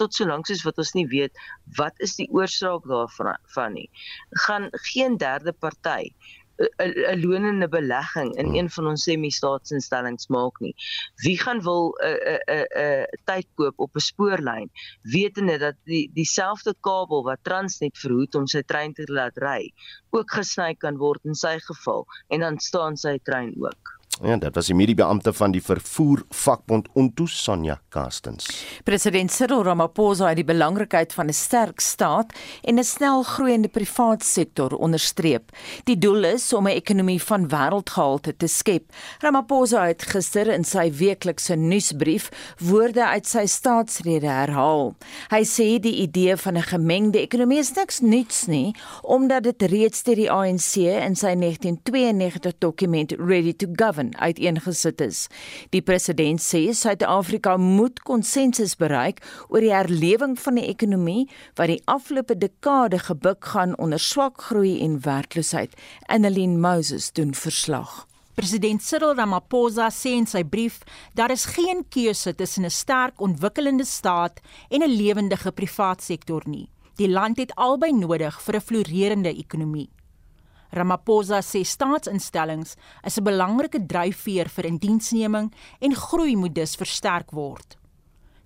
tot 0.00 0.16
solank 0.16 0.48
soos 0.48 0.64
wat 0.66 0.80
ons 0.82 0.94
nie 0.96 1.06
weet 1.08 1.36
wat 1.78 1.96
is 2.04 2.16
die 2.20 2.28
oorsaak 2.34 2.84
daarvan 2.88 3.36
van 3.54 3.76
nie, 3.78 3.88
gaan 4.46 4.68
geen 4.92 5.16
derde 5.20 5.52
party 5.52 6.10
'n 6.58 7.20
lonende 7.20 7.68
belegging 7.68 8.34
in 8.34 8.46
hmm. 8.46 8.54
een 8.54 8.70
van 8.70 8.86
ons 8.92 9.02
semi-staatsinstellings 9.02 10.26
maak 10.26 10.58
nie. 10.64 10.74
Wie 11.24 11.36
gaan 11.40 11.62
wil 11.62 11.94
'n 12.02 12.16
'n 12.26 12.40
'n 12.56 12.66
'n 12.84 13.20
tyd 13.30 13.46
koop 13.54 13.78
op 13.78 13.94
'n 13.94 14.06
spoorlyn 14.10 14.70
wetende 15.02 15.58
dat 15.58 15.76
die 15.84 16.10
dieselfde 16.14 16.74
kabel 16.80 17.22
wat 17.22 17.44
Transnet 17.44 17.98
verhoed 17.98 18.34
om 18.34 18.46
sy 18.46 18.62
trein 18.62 18.92
te 18.92 19.06
laat 19.06 19.38
ry, 19.38 19.72
ook 20.10 20.30
gesny 20.40 20.74
kan 20.74 20.96
word 20.96 21.24
in 21.24 21.34
sy 21.34 21.58
geval 21.70 22.06
en 22.28 22.40
dan 22.40 22.58
staan 22.58 22.96
sy 22.96 23.18
trein 23.22 23.54
ook. 23.56 23.97
Ja, 24.18 24.34
dit 24.36 24.54
was 24.54 24.66
die 24.66 24.74
mediebeampte 24.74 25.30
van 25.32 25.52
die 25.54 25.60
vervoer 25.62 26.24
vakbond 26.34 26.88
Onto 26.98 27.28
Sonja 27.30 27.76
Kastens. 27.94 28.48
President 28.82 29.30
Cyril 29.30 29.62
Ramaphosa 29.62 30.32
het 30.32 30.40
die 30.40 30.46
belangrikheid 30.48 31.12
van 31.14 31.28
'n 31.28 31.32
sterk 31.32 31.80
staat 31.80 32.34
en 32.62 32.78
'n 32.78 32.84
snel 32.84 33.22
groeiende 33.22 33.68
privaat 33.68 34.24
sektor 34.24 34.74
onderstreep. 34.74 35.50
Die 35.84 35.98
doel 35.98 36.24
is 36.24 36.52
om 36.52 36.66
'n 36.66 36.74
ekonomie 36.74 37.22
van 37.22 37.48
wêreldgehalte 37.48 38.36
te 38.36 38.46
skep. 38.46 38.92
Ramaphosa 39.18 39.86
het 39.86 40.02
gister 40.02 40.46
in 40.48 40.64
sy 40.64 40.92
weeklikse 40.92 41.54
nuusbrief 41.54 42.28
woorde 42.58 43.06
uit 43.06 43.26
sy 43.26 43.46
staatsrede 43.46 44.26
herhaal. 44.26 44.96
Hy 45.28 45.44
sê 45.44 45.80
die 45.80 45.96
idee 46.02 46.36
van 46.36 46.56
'n 46.56 46.62
gemengde 46.62 47.20
ekonomie 47.20 47.58
is 47.58 47.72
niks 47.72 48.00
nuuts 48.00 48.46
nie, 48.46 48.74
omdat 49.02 49.42
dit 49.42 49.62
reeds 49.62 50.02
deur 50.02 50.16
die 50.16 50.30
ANC 50.30 50.76
in 50.76 51.16
sy 51.16 51.34
1992 51.34 52.58
dokument 52.58 53.12
Ready 53.12 53.52
to 53.52 53.66
Govern 53.72 54.07
uiteengesit 54.16 55.00
is. 55.00 55.28
Die 55.70 55.82
president 55.82 56.40
sê 56.40 56.72
Suid-Afrika 56.72 57.56
moet 57.56 58.00
konsensus 58.02 58.76
bereik 58.76 59.22
oor 59.48 59.60
die 59.60 59.74
herlewing 59.74 60.38
van 60.38 60.54
die 60.54 60.68
ekonomie 60.68 61.28
wat 61.54 61.68
die 61.68 61.82
afgelope 61.84 62.38
dekade 62.38 62.98
gebuk 62.98 63.44
gaan 63.44 63.76
onder 63.76 64.00
swak 64.00 64.40
groei 64.50 64.80
en 64.80 65.00
werkloosheid. 65.04 65.74
Annelien 66.06 66.60
Moses 66.60 67.12
doen 67.12 67.34
verslag. 67.34 68.06
President 68.38 68.82
Cyril 68.82 69.16
Ramaphosa 69.18 69.88
sê 69.90 70.12
in 70.14 70.26
sy 70.30 70.44
brief 70.46 70.76
daar 71.18 71.32
is 71.34 71.48
geen 71.56 71.82
keuse 71.90 72.34
tussen 72.38 72.64
'n 72.64 72.70
sterk 72.70 73.20
ontwikkelende 73.20 73.84
staat 73.84 74.40
en 74.70 74.82
'n 74.82 74.96
lewendige 74.96 75.52
privaat 75.52 76.02
sektor 76.02 76.42
nie. 76.46 76.68
Die 76.96 77.08
land 77.08 77.38
het 77.38 77.54
albei 77.54 77.92
nodig 77.92 78.40
vir 78.42 78.54
'n 78.56 78.60
floreerende 78.60 79.34
ekonomie. 79.34 79.90
Ramaphosa 80.70 81.40
sê 81.40 81.64
staatsinstellings 81.64 82.76
is 83.04 83.18
'n 83.18 83.24
belangrike 83.24 83.86
dryfveer 83.86 84.48
vir 84.48 84.64
indiensneming 84.64 85.52
en 85.80 85.94
groei 85.94 86.36
moet 86.36 86.54
dus 86.54 86.76
versterk 86.76 87.30
word. 87.30 87.78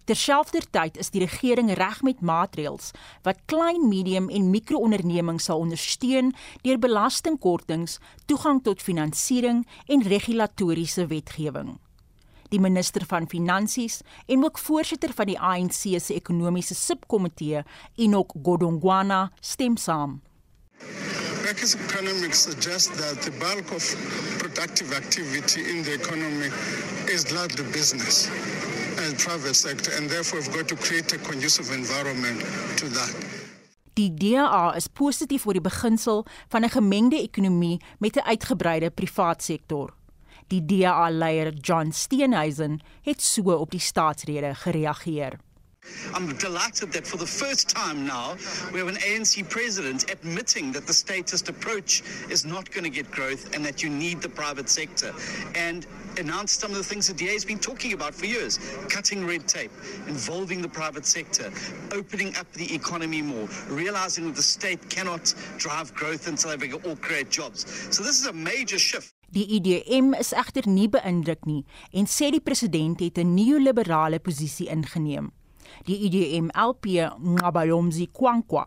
Terselfdertyd 0.05 0.97
is 0.99 1.13
die 1.15 1.21
regering 1.23 1.69
reg 1.79 2.01
met 2.03 2.21
maatreëls 2.21 2.91
wat 3.23 3.39
klein, 3.47 3.89
medium 3.89 4.27
en 4.35 4.51
mikroondernemings 4.51 5.45
sal 5.47 5.63
ondersteun 5.63 6.33
deur 6.67 6.79
belastingkortings, 6.79 8.01
toegang 8.27 8.63
tot 8.67 8.83
finansiering 8.83 9.63
en 9.87 10.03
regulatoriese 10.03 11.07
wetgewing. 11.07 11.79
Die 12.51 12.61
minister 12.61 13.07
van 13.09 13.29
Finansies 13.31 14.01
en 14.27 14.45
ook 14.45 14.59
voorsitter 14.59 15.15
van 15.17 15.31
die 15.31 15.39
ANC 15.39 15.87
se 16.03 16.15
ekonomiese 16.15 16.75
subkomitee, 16.75 17.63
Enoch 17.97 18.35
Godongwana, 18.43 19.31
stem 19.41 19.77
saam. 19.77 20.21
Marcus 21.45 21.75
economics 21.75 22.39
suggests 22.39 22.89
that 23.01 23.21
the 23.23 23.31
bulk 23.39 23.73
of 23.73 23.83
productive 24.39 24.93
activity 24.93 25.61
in 25.71 25.83
the 25.83 25.95
economy 25.95 26.51
is 27.09 27.31
largely 27.33 27.65
business 27.73 28.29
and 29.03 29.19
private 29.19 29.55
sector, 29.55 29.91
and 29.97 30.09
therefore 30.09 30.41
we've 30.41 30.55
got 30.55 30.69
to 30.69 30.77
create 30.77 31.13
a 31.13 31.19
conducive 31.19 31.71
environment 31.73 32.41
to 32.77 32.89
that. 32.89 33.13
Die 33.95 34.11
DA 34.15 34.73
is 34.77 34.89
positief 34.89 35.45
oor 35.47 35.53
die 35.59 35.61
beginsel 35.61 36.25
van 36.49 36.65
'n 36.65 36.71
gemengde 36.71 37.19
ekonomie 37.21 37.81
met 37.99 38.17
'n 38.17 38.27
uitgebreide 38.33 38.91
privaat 38.91 39.43
sektor. 39.43 39.93
Die 40.49 40.65
DA-leier 40.65 41.53
John 41.53 41.91
Steenhuisen 41.91 42.81
het 43.03 43.23
so 43.23 43.43
op 43.43 43.71
die 43.71 43.81
staatsrede 43.81 44.55
gereageer. 44.55 45.39
I'm 46.15 46.37
delighted 46.37 46.93
that 46.93 47.07
for 47.07 47.17
the 47.17 47.27
first 47.27 47.71
time 47.71 48.07
now, 48.07 48.37
we 48.73 48.79
have 48.81 48.89
an 48.89 48.97
ANC 48.97 49.49
president 49.49 50.11
admitting 50.11 50.71
that 50.73 50.87
the 50.87 50.93
statist 50.93 51.49
approach 51.49 52.03
is 52.31 52.45
not 52.45 52.71
going 52.71 52.85
to 52.85 52.91
get 52.91 53.11
growth 53.11 53.55
and 53.55 53.65
that 53.65 53.83
you 53.83 53.89
need 53.89 54.21
the 54.21 54.29
private 54.29 54.69
sector. 54.69 55.13
And 55.55 55.87
announced 56.19 56.61
some 56.61 56.71
of 56.71 56.77
the 56.77 56.85
things 56.85 57.09
the 57.09 57.15
DA 57.15 57.33
has 57.33 57.45
been 57.45 57.59
talking 57.59 57.95
about 57.95 58.15
for 58.15 58.27
years 58.27 58.59
cutting 58.89 59.27
red 59.27 59.49
tape, 59.49 59.71
involving 60.07 60.61
the 60.61 60.69
private 60.69 61.07
sector, 61.07 61.51
opening 61.93 62.37
up 62.37 62.51
the 62.53 62.75
economy 62.75 63.23
more, 63.23 63.49
realizing 63.69 64.27
that 64.27 64.37
the 64.37 64.43
state 64.43 64.91
cannot 64.91 65.35
drive 65.57 65.95
growth 65.95 66.29
in 66.29 66.37
South 66.37 66.55
Africa 66.55 66.79
or 66.89 66.97
create 66.97 67.31
jobs. 67.31 67.65
So, 67.91 68.03
this 68.03 68.21
is 68.21 68.27
a 68.27 68.33
major 68.33 68.79
shift. 68.79 69.15
Die 69.33 69.47
IDM 69.57 70.13
is 70.21 70.35
egter 70.37 70.67
nie 70.69 70.91
beïndruk 70.93 71.47
nie 71.49 71.63
en 71.97 72.05
sê 72.05 72.29
die 72.29 72.45
president 72.45 73.01
het 73.01 73.17
'n 73.17 73.33
neoliberale 73.35 74.21
posisie 74.21 74.69
ingeneem. 74.69 75.33
Die 75.87 76.07
IDM 76.07 76.51
LP 76.55 77.11
Ngabalomzi 77.21 78.09
Kwankwa 78.13 78.67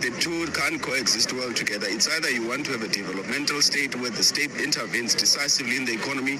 The 0.00 0.10
two 0.18 0.46
can't 0.52 0.80
coexist 0.80 1.32
well 1.34 1.52
together. 1.52 1.86
It's 1.86 2.08
either 2.08 2.30
you 2.30 2.48
want 2.48 2.64
to 2.64 2.72
have 2.72 2.82
a 2.82 2.88
developmental 2.88 3.60
state 3.60 3.94
where 3.94 4.10
the 4.10 4.22
state 4.22 4.50
intervenes 4.58 5.14
decisively 5.14 5.76
in 5.76 5.84
the 5.84 5.92
economy, 5.92 6.38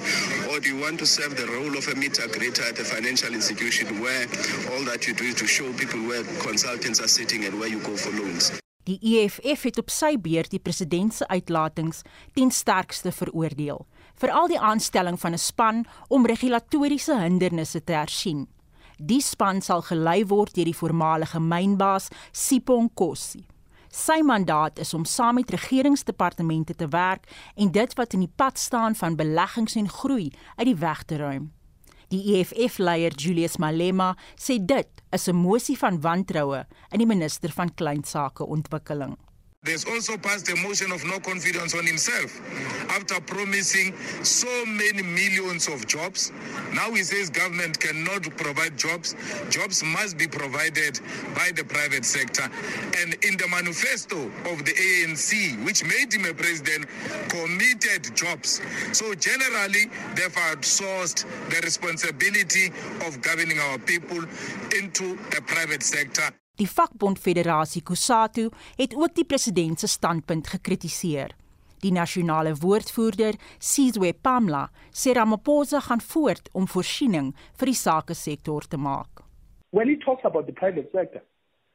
or 0.49 0.59
do 0.59 0.69
you 0.73 0.81
want 0.81 0.97
to 0.99 1.05
serve 1.05 1.37
the 1.37 1.45
role 1.45 1.77
of 1.77 1.87
a 1.87 1.95
meter 1.95 2.27
grader 2.27 2.63
at 2.63 2.79
a 2.79 2.83
financial 2.83 3.31
institution 3.33 4.01
where 4.01 4.25
all 4.73 4.83
that 4.85 5.05
you 5.07 5.13
do 5.13 5.25
is 5.25 5.35
to 5.35 5.45
show 5.45 5.71
people 5.73 6.01
where 6.01 6.23
consultants 6.41 6.99
are 6.99 7.07
sitting 7.07 7.45
and 7.45 7.57
where 7.59 7.69
you 7.69 7.79
go 7.79 7.95
for 7.95 8.11
loans. 8.11 8.51
Die 8.83 8.99
EFF 8.99 9.61
het 9.63 9.77
op 9.79 9.93
sy 9.93 10.17
beurt 10.19 10.51
die 10.51 10.59
president 10.59 11.13
se 11.15 11.27
uitlatings 11.27 12.01
ten 12.33 12.51
sterkste 12.51 13.13
veroordeel, 13.15 13.85
veral 14.19 14.49
die 14.51 14.59
aanstelling 14.59 15.19
van 15.19 15.31
'n 15.33 15.39
span 15.39 15.85
om 16.07 16.25
regulatoriese 16.25 17.15
hindernisse 17.21 17.83
te 17.83 17.93
hersien. 17.93 18.47
Die 18.97 19.21
span 19.21 19.61
sal 19.61 19.81
gelei 19.81 20.21
word 20.29 20.53
deur 20.55 20.69
die 20.69 20.77
voormalige 20.77 21.39
mynbaas 21.39 22.09
Sipong 22.31 22.91
Kossi. 22.93 23.45
Sy 23.93 24.21
mandaat 24.25 24.79
is 24.81 24.93
om 24.97 25.05
saam 25.05 25.37
met 25.37 25.51
regeringsdepartemente 25.53 26.73
te 26.73 26.87
werk 26.89 27.27
en 27.55 27.71
dit 27.71 27.91
wat 27.97 28.13
in 28.13 28.25
die 28.25 28.31
pad 28.35 28.57
staan 28.57 28.95
van 28.97 29.17
beleggings 29.17 29.75
en 29.77 29.89
groei 29.89 30.31
uit 30.55 30.65
die 30.65 30.79
weg 30.81 31.03
te 31.03 31.17
ruim. 31.21 31.51
Die 32.09 32.35
EFF-leier 32.35 33.13
Julius 33.17 33.57
Malema 33.57 34.15
sê 34.37 34.57
dit 34.57 34.89
is 35.11 35.27
'n 35.27 35.35
mosie 35.35 35.77
van 35.77 36.01
wantroue 36.01 36.65
in 36.91 36.99
die 36.99 37.07
minister 37.07 37.49
van 37.49 37.73
kleinsaake 37.73 38.45
ontwikkeling. 38.45 39.17
There's 39.63 39.85
also 39.85 40.17
passed 40.17 40.49
a 40.49 40.55
motion 40.57 40.91
of 40.91 41.05
no 41.05 41.21
confidence 41.21 41.73
on 41.73 41.85
himself 41.85 42.41
after 42.89 43.21
promising 43.21 43.95
so 44.21 44.65
many 44.65 45.01
millions 45.01 45.69
of 45.69 45.87
jobs. 45.87 46.33
Now 46.73 46.91
he 46.91 47.01
says 47.03 47.29
government 47.29 47.79
cannot 47.79 48.23
provide 48.35 48.77
jobs. 48.77 49.15
Jobs 49.49 49.81
must 49.81 50.17
be 50.17 50.27
provided 50.27 50.99
by 51.33 51.51
the 51.55 51.63
private 51.63 52.03
sector. 52.03 52.43
And 52.99 53.13
in 53.23 53.37
the 53.37 53.47
manifesto 53.47 54.25
of 54.51 54.65
the 54.65 54.73
ANC, 54.73 55.63
which 55.63 55.81
made 55.85 56.13
him 56.13 56.25
a 56.25 56.33
president, 56.33 56.85
committed 57.29 58.13
jobs. 58.17 58.59
So 58.91 59.15
generally, 59.15 59.85
they've 60.15 60.35
outsourced 60.51 61.23
the 61.49 61.61
responsibility 61.63 62.67
of 63.07 63.21
governing 63.21 63.59
our 63.59 63.77
people 63.79 64.25
into 64.75 65.17
a 65.37 65.41
private 65.41 65.83
sector. 65.83 66.42
Die 66.61 66.67
vakbond 66.69 67.17
Federasie 67.17 67.81
Kusatu 67.81 68.49
het 68.77 68.91
ook 68.95 69.15
die 69.17 69.25
president 69.25 69.79
se 69.79 69.87
standpunt 69.87 70.47
gekritiseer. 70.47 71.31
Die 71.81 71.91
nasionale 71.91 72.53
woordvoerder, 72.61 73.33
Sizwe 73.57 74.13
Pamla, 74.21 74.67
sê 74.93 75.15
Ramaphosa 75.17 75.79
gaan 75.79 76.03
voort 76.13 76.51
om 76.53 76.67
voorsiening 76.69 77.31
vir 77.57 77.71
die 77.71 77.79
sake 77.79 78.13
sektor 78.13 78.67
te 78.69 78.77
maak. 78.77 79.23
When 79.71 79.89
he 79.89 79.97
talks 79.97 80.23
about 80.29 80.45
the 80.45 80.53
private 80.53 80.89
sector, 80.93 81.23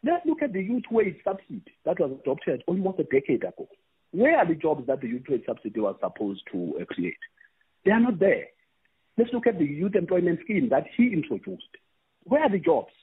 let's 0.07 0.25
look 0.25 0.43
at 0.43 0.53
the 0.53 0.63
youth 0.63 0.87
wage 0.91 1.19
subsidy 1.25 1.75
that 1.83 1.99
was 1.99 2.15
adopted 2.21 2.63
almost 2.69 3.01
a 3.01 3.09
decade 3.11 3.43
ago. 3.43 3.67
Where 4.11 4.39
are 4.39 4.47
the 4.47 4.55
jobs 4.55 4.87
that 4.87 5.01
the 5.01 5.09
youth 5.09 5.27
wage 5.29 5.45
subsidy 5.45 5.81
was 5.81 5.97
supposed 5.99 6.47
to 6.53 6.79
uh, 6.79 6.85
create? 6.85 7.23
They 7.85 7.91
are 7.91 8.01
not 8.01 8.21
there. 8.21 8.47
Let's 9.17 9.33
look 9.33 9.49
at 9.49 9.59
the 9.59 9.67
youth 9.67 9.97
employment 9.97 10.39
scheme 10.45 10.69
that 10.71 10.87
he 10.97 11.11
introduced. 11.13 11.73
Where 12.31 12.43
are 12.47 12.51
the 12.51 12.63
jobs? 12.63 12.95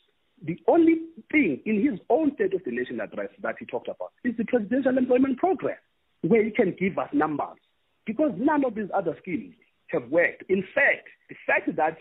The 0.44 0.60
only 0.68 0.96
thing 1.32 1.62
in 1.66 1.84
his 1.84 2.00
own 2.10 2.34
State 2.36 2.54
of 2.54 2.64
the 2.66 2.72
Nation 2.72 3.00
address 3.00 3.30
that 3.42 3.56
he 3.60 3.66
talked 3.66 3.88
about 3.88 4.12
is 4.24 4.36
the 4.38 4.46
Presidential 4.46 4.98
Employment 4.98 5.38
Program, 5.38 5.78
where 6.22 6.44
he 6.44 6.52
can 6.52 6.76
give 6.80 6.98
us 6.98 7.10
numbers. 7.14 7.58
Because 8.06 8.32
none 8.38 8.64
of 8.66 8.76
these 8.76 8.90
other 8.94 9.18
schemes 9.22 9.56
have 9.88 10.10
worked. 10.10 10.44
In 10.50 10.64
fact, 10.76 11.08
the 11.30 11.36
fact 11.48 11.76
that 11.76 11.98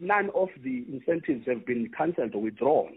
none 0.00 0.30
of 0.34 0.48
the 0.62 0.84
incentives 0.90 1.46
have 1.46 1.66
been 1.66 1.90
cancelled 1.96 2.34
or 2.34 2.42
withdrawn 2.42 2.94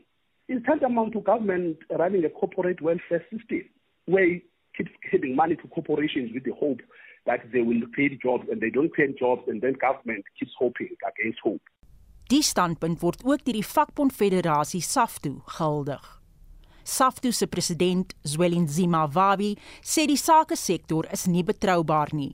is 0.48 0.62
tantamount 0.66 1.14
to 1.14 1.22
government 1.22 1.78
running 1.98 2.24
a 2.24 2.30
corporate 2.30 2.82
welfare 2.82 3.26
system 3.32 3.64
where 4.06 4.36
it 4.36 4.44
keeps 4.78 4.92
giving 5.12 5.36
money 5.36 5.56
to 5.56 5.68
corporations 5.70 6.32
with 6.34 6.44
the 6.44 6.54
hope 6.60 6.80
that 7.26 7.40
they 7.52 7.62
will 7.62 7.82
create 7.94 8.22
jobs 8.22 8.46
and 8.52 8.62
they 8.62 8.70
don't 8.70 8.94
create 8.94 9.18
jobs 9.18 9.42
and 9.48 9.62
then 9.62 9.74
government 9.74 10.24
keeps 10.38 10.52
hoping 10.58 10.90
against 11.08 11.40
hope. 11.44 11.62
Die 12.26 12.42
standpunt 12.42 13.04
word 13.06 13.22
ook 13.22 13.44
deur 13.46 13.54
die 13.54 13.68
vakbond 13.70 14.14
Federasie 14.14 14.82
SAFTU 14.82 15.36
gehuldig. 15.46 16.06
SAFTU 16.82 17.30
se 17.32 17.46
president, 17.48 18.16
Zwelinzima 18.26 19.04
Wabi, 19.14 19.52
sê 19.86 20.08
die 20.10 20.18
sake 20.18 20.58
sektor 20.58 21.06
is 21.14 21.28
nie 21.30 21.44
betroubaar 21.46 22.10
nie. 22.18 22.34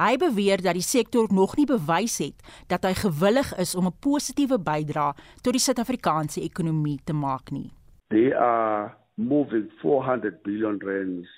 Hy 0.00 0.16
beweer 0.20 0.60
dat 0.64 0.76
die 0.76 0.84
sektor 0.84 1.28
nog 1.32 1.56
nie 1.60 1.66
bewys 1.68 2.16
het 2.20 2.40
dat 2.72 2.88
hy 2.88 2.94
gewillig 2.96 3.52
is 3.60 3.74
om 3.76 3.86
'n 3.88 3.98
positiewe 4.00 4.58
bydrae 4.58 5.12
tot 5.42 5.52
die 5.52 5.64
Suid-Afrikaanse 5.64 6.40
ekonomie 6.40 7.00
te 7.04 7.12
maak 7.12 7.52
nie. 7.52 7.70
They 8.08 8.32
are 8.32 8.96
moving 9.16 9.68
400 9.82 10.42
billion 10.42 10.80
rands 10.80 11.28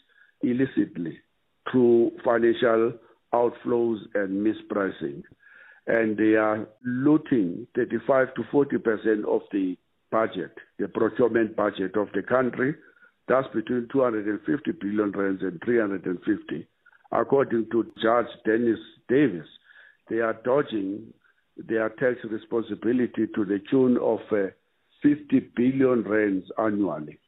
illicitly 0.41 1.19
through 1.71 2.15
financial 2.23 2.93
outflows 3.31 4.07
and 4.15 4.31
mispricing. 4.47 5.25
And 5.89 6.17
they 6.17 6.35
are 6.37 6.69
looting 6.85 7.67
35 7.75 8.35
to 8.35 8.45
40 8.53 8.79
percent 8.79 9.25
of 9.27 9.41
the 9.51 9.77
budget, 10.11 10.53
the 10.79 10.87
procurement 10.87 11.57
budget 11.57 11.97
of 11.97 12.09
the 12.15 12.23
country. 12.23 12.75
That's 13.27 13.49
between 13.55 13.89
250 13.93 14.73
billion 14.73 15.11
rands 15.13 15.43
and 15.43 15.61
350. 15.65 16.67
According 17.11 17.69
to 17.73 17.85
Judge 18.03 18.27
Dennis 18.45 18.79
Davis, 19.09 19.47
they 20.09 20.17
are 20.17 20.35
dodging 20.45 21.13
their 21.57 21.89
tax 21.91 22.17
responsibility 22.31 23.27
to 23.35 23.45
the 23.45 23.59
tune 23.71 23.99
of 23.99 24.21
uh, 24.31 24.51
50 25.03 25.41
billion 25.57 26.03
rands 26.03 26.47
annually. 26.59 27.19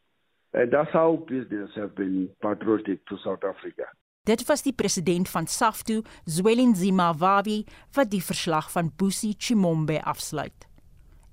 And 0.52 0.72
that's 0.72 0.90
how 0.92 1.24
business 1.28 1.70
have 1.76 1.94
been 1.96 2.28
patriotic 2.42 3.06
to 3.08 3.16
South 3.24 3.44
Africa. 3.44 3.84
Dit 4.30 4.44
was 4.46 4.62
die 4.62 4.72
president 4.72 5.28
van 5.28 5.46
SAFTU, 5.46 6.02
Zwelinzima 6.24 7.14
Wawi, 7.18 7.64
wat 7.92 8.10
die 8.12 8.22
verslag 8.22 8.68
van 8.70 8.92
Busi 8.96 9.34
Chimombe 9.38 9.96
afsluit. 10.06 10.66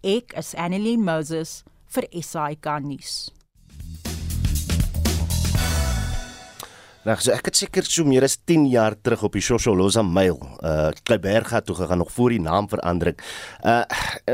Ek 0.02 0.34
is 0.40 0.56
Annelien 0.58 1.04
Moses 1.06 1.62
vir 1.94 2.08
SAK 2.10 2.80
nuus. 2.82 3.28
Reg, 7.08 7.22
so 7.24 7.32
ek 7.32 7.46
het 7.48 7.56
seker 7.56 7.86
so 7.88 8.04
meer 8.04 8.26
as 8.28 8.34
10 8.50 8.66
jaar 8.68 8.98
terug 9.00 9.22
op 9.24 9.36
die 9.38 9.44
Shosholoza 9.46 10.02
Mail, 10.04 10.42
uh 10.60 10.90
Kleiberga 11.08 11.62
toe 11.64 11.78
gegaan 11.78 12.02
nog 12.04 12.10
voor 12.12 12.34
die 12.36 12.42
naamverandering. 12.44 13.16
Uh 13.64 13.86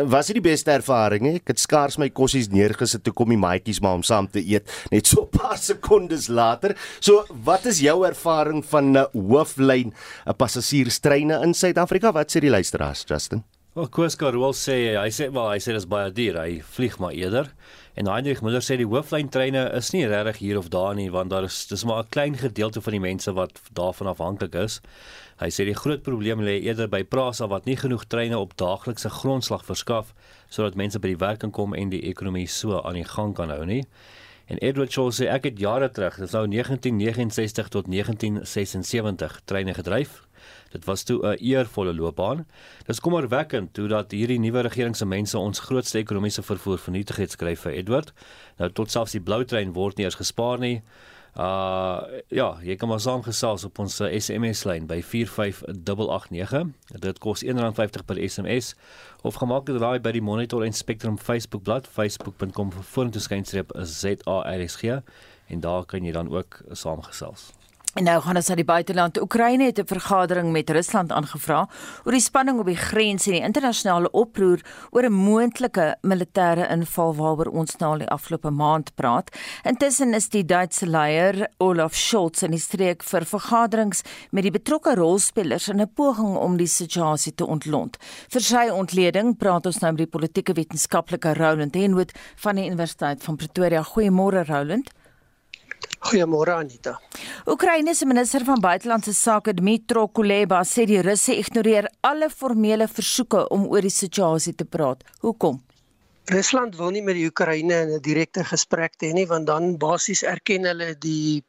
was 0.09 0.31
dit 0.31 0.39
die 0.39 0.45
beste 0.47 0.73
ervaring? 0.73 1.27
Ek 1.35 1.51
het 1.53 1.61
skaars 1.61 1.99
my 2.01 2.09
kossies 2.09 2.49
neergesit 2.49 3.03
toe 3.05 3.13
kom 3.13 3.29
die 3.29 3.37
maatjies 3.37 3.77
maar 3.83 3.99
om 3.99 4.01
saam 4.01 4.25
te 4.25 4.41
eet 4.41 4.73
net 4.89 5.05
so 5.05 5.21
'n 5.21 5.37
paar 5.37 5.61
sekondes 5.69 6.31
later. 6.33 6.73
So, 6.99 7.27
wat 7.45 7.69
is 7.69 7.83
jou 7.85 8.07
ervaring 8.07 8.65
van 8.65 8.89
'n 8.89 8.97
uh, 8.97 9.05
hooflyn 9.13 9.93
uh, 9.93 10.33
passasierstreine 10.33 11.43
in 11.45 11.53
Suid-Afrika? 11.53 12.11
Wat 12.11 12.33
sê 12.33 12.41
die 12.41 12.49
luisteraars, 12.49 13.05
Justin? 13.05 13.43
Wel, 13.73 13.87
Koos 13.89 14.15
Karol 14.15 14.53
sê 14.53 14.97
hy 14.97 15.09
sê 15.09 15.31
wel 15.33 15.47
hy 15.49 15.59
sê 15.61 15.73
dis 15.73 15.85
baie 15.89 16.11
duur. 16.11 16.41
Hy 16.41 16.61
vlieg 16.75 16.97
maar 16.97 17.13
eerder. 17.13 17.53
En 17.93 18.07
Heinrich 18.09 18.41
Müller 18.41 18.63
sê 18.65 18.73
die 18.79 18.87
hooflyntreine 18.89 19.67
is 19.77 19.91
nie 19.93 20.07
regtig 20.09 20.39
hier 20.41 20.57
of 20.57 20.71
daar 20.73 20.95
nie 20.97 21.11
want 21.13 21.29
daar 21.29 21.45
is 21.45 21.67
dis 21.69 21.83
maar 21.85 22.01
'n 22.01 22.09
klein 22.09 22.37
gedeelte 22.37 22.81
van 22.81 22.93
die 22.95 22.99
mense 22.99 23.33
wat 23.33 23.61
daarvan 23.73 24.07
afhanklik 24.07 24.55
is. 24.55 24.81
Hy 25.37 25.49
sê 25.49 25.65
die 25.65 25.77
groot 25.77 26.01
probleem 26.01 26.41
lê 26.41 26.57
eerder 26.63 26.89
by 26.89 27.03
Prasa 27.03 27.47
wat 27.47 27.65
nie 27.65 27.77
genoeg 27.77 28.05
treine 28.05 28.39
op 28.39 28.57
daaglikse 28.57 29.09
grondslag 29.09 29.65
verskaf 29.65 30.13
sodat 30.49 30.75
mense 30.75 30.99
by 30.99 31.07
die 31.07 31.21
werk 31.21 31.39
kan 31.39 31.51
kom 31.51 31.73
en 31.73 31.89
die 31.89 32.01
ekonomie 32.09 32.47
so 32.47 32.81
aan 32.81 32.93
die 32.95 33.05
gang 33.05 33.35
kan 33.35 33.49
hou 33.49 33.65
nie. 33.65 33.85
En 34.47 34.57
Edward 34.57 34.91
Shaw 34.91 35.11
sê 35.11 35.29
ek 35.29 35.43
het 35.43 35.59
jare 35.59 35.91
terug, 35.91 36.17
dis 36.17 36.31
nou 36.31 36.47
1969 36.47 37.69
tot 37.69 37.85
1976 37.85 39.41
treine 39.45 39.73
gedryf 39.73 40.23
Dit 40.73 40.85
was 40.89 41.03
toe 41.03 41.19
'n 41.21 41.37
eervolle 41.37 41.93
loopbaan. 41.93 42.45
Dis 42.85 42.99
kommerwekkend 42.99 43.73
toe 43.73 43.87
dat 43.87 44.11
hierdie 44.11 44.39
nuwe 44.39 44.61
regering 44.61 44.95
se 44.95 45.05
mense 45.05 45.37
ons 45.37 45.59
grootste 45.59 45.97
ekonomiese 45.97 46.43
vervoer 46.43 46.77
vernietig 46.77 47.15
het 47.15 47.31
skryf 47.31 47.59
vir 47.59 47.71
Edward. 47.71 48.13
Nou 48.57 48.71
tot 48.71 48.91
selfs 48.91 49.11
die 49.11 49.21
blou 49.21 49.45
trein 49.45 49.73
word 49.73 49.97
nie 49.97 50.05
eens 50.05 50.15
gespaar 50.15 50.59
nie. 50.59 50.81
Uh 51.33 52.01
ja, 52.29 52.59
jy 52.61 52.75
kan 52.77 52.89
maar 52.89 52.99
saamgesels 53.01 53.63
op 53.65 53.79
ons 53.79 53.95
SMS 53.97 54.63
lyn 54.69 54.85
by 54.85 54.99
45889. 55.01 56.67
Dit 57.01 57.19
kos 57.19 57.41
R1.50 57.45 58.05
per 58.05 58.21
SMS 58.29 58.75
of 59.21 59.39
gemaak 59.41 59.65
dit 59.65 59.81
raai 59.81 59.99
by 59.99 60.11
die 60.13 60.21
Monitor 60.21 60.65
en 60.65 60.73
Spectrum 60.73 61.17
Facebook 61.17 61.63
bladsy 61.63 61.89
facebook.com 61.89 62.71
vorentoe 62.93 63.21
skynstreep 63.21 63.73
ZARSG 63.73 65.01
en 65.49 65.59
daar 65.59 65.85
kan 65.85 66.05
jy 66.05 66.13
dan 66.13 66.29
ook 66.29 66.61
saamgesels. 66.69 67.51
En 67.93 68.07
nou 68.07 68.15
gaan 68.25 68.39
ons 68.39 68.47
na 68.49 68.55
die 68.57 68.65
buiteland. 68.65 69.19
Oekraïne 69.21 69.67
het 69.69 69.79
'n 69.79 69.85
vergadering 69.85 70.51
met 70.51 70.69
Rusland 70.69 71.11
aangevra 71.11 71.69
oor 72.03 72.11
die 72.11 72.21
spanning 72.21 72.59
op 72.59 72.65
die 72.65 72.75
grens 72.75 73.27
en 73.27 73.33
die 73.33 73.41
internasionale 73.41 74.11
oproer 74.11 74.61
oor 74.89 75.03
'n 75.03 75.13
moontlike 75.13 75.95
militêre 76.01 76.69
inval 76.71 77.15
waaroor 77.15 77.51
ons 77.53 77.77
nou 77.77 77.91
al 77.91 77.97
die 77.97 78.09
afgelope 78.09 78.49
maand 78.49 78.95
praat. 78.95 79.29
Intussen 79.63 80.13
is 80.13 80.29
die 80.29 80.45
Duitse 80.45 80.87
leier 80.87 81.47
Olaf 81.57 81.93
Scholz 81.95 82.41
in 82.41 82.51
die 82.51 82.59
streek 82.59 83.03
vir 83.03 83.25
vergaderings 83.25 84.01
met 84.31 84.43
die 84.43 84.51
betrokke 84.51 84.95
rolspelers 84.95 85.67
in 85.67 85.81
'n 85.81 85.93
poging 85.93 86.35
om 86.35 86.57
die 86.57 86.67
situasie 86.67 87.35
te 87.35 87.45
ontlont. 87.45 87.97
Vir 88.29 88.41
sy 88.41 88.69
ontleding 88.69 89.37
praat 89.37 89.65
ons 89.65 89.79
nou 89.79 89.91
met 89.91 90.09
die 90.09 90.19
politieke 90.19 90.53
wetenskaplike 90.53 91.33
Roland 91.33 91.75
Henwood 91.75 92.11
van 92.35 92.55
die 92.55 92.65
Universiteit 92.65 93.23
van 93.23 93.35
Pretoria. 93.35 93.83
Goeiemôre 93.83 94.45
Roland. 94.45 94.89
Goeiemôre 96.03 96.51
Anita. 96.51 96.97
Oekraïne 97.47 97.93
se 97.95 98.05
minister 98.05 98.43
van 98.43 98.59
buitelandse 98.59 99.13
sake 99.13 99.53
Dmytro 99.55 100.07
Kuleba 100.07 100.63
sê 100.67 100.85
die 100.89 101.01
Russe 101.01 101.35
ignoreer 101.39 101.87
alle 102.01 102.29
formele 102.29 102.87
versoeke 102.87 103.45
om 103.55 103.69
oor 103.71 103.85
die 103.87 103.93
situasie 103.93 104.55
te 104.55 104.65
praat. 104.65 105.03
Hoekom? 105.23 105.61
Rusland 106.31 106.75
wil 106.79 106.91
nie 106.95 107.03
met 107.03 107.15
die 107.19 107.25
Oekraïne 107.27 107.81
in 107.85 107.95
'n 107.95 108.01
direkte 108.01 108.43
gesprek 108.43 108.93
hê 109.03 109.13
nie 109.13 109.27
want 109.27 109.47
dan 109.47 109.77
basies 109.77 110.23
erken 110.23 110.65
hulle 110.65 110.95
die 110.99 111.43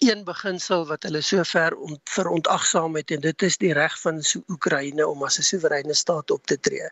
een 0.00 0.24
beginsel 0.24 0.86
wat 0.88 1.02
hulle 1.02 1.20
sover 1.20 1.76
ont, 1.76 2.00
verontagsaam 2.08 2.96
het 2.96 3.10
en 3.10 3.20
dit 3.20 3.42
is 3.42 3.56
die 3.60 3.72
reg 3.76 4.00
van 4.00 4.22
Oekraïne 4.48 5.06
om 5.06 5.24
as 5.24 5.38
'n 5.38 5.48
soewereine 5.50 5.94
staat 5.94 6.30
op 6.30 6.46
te 6.46 6.60
tree. 6.60 6.88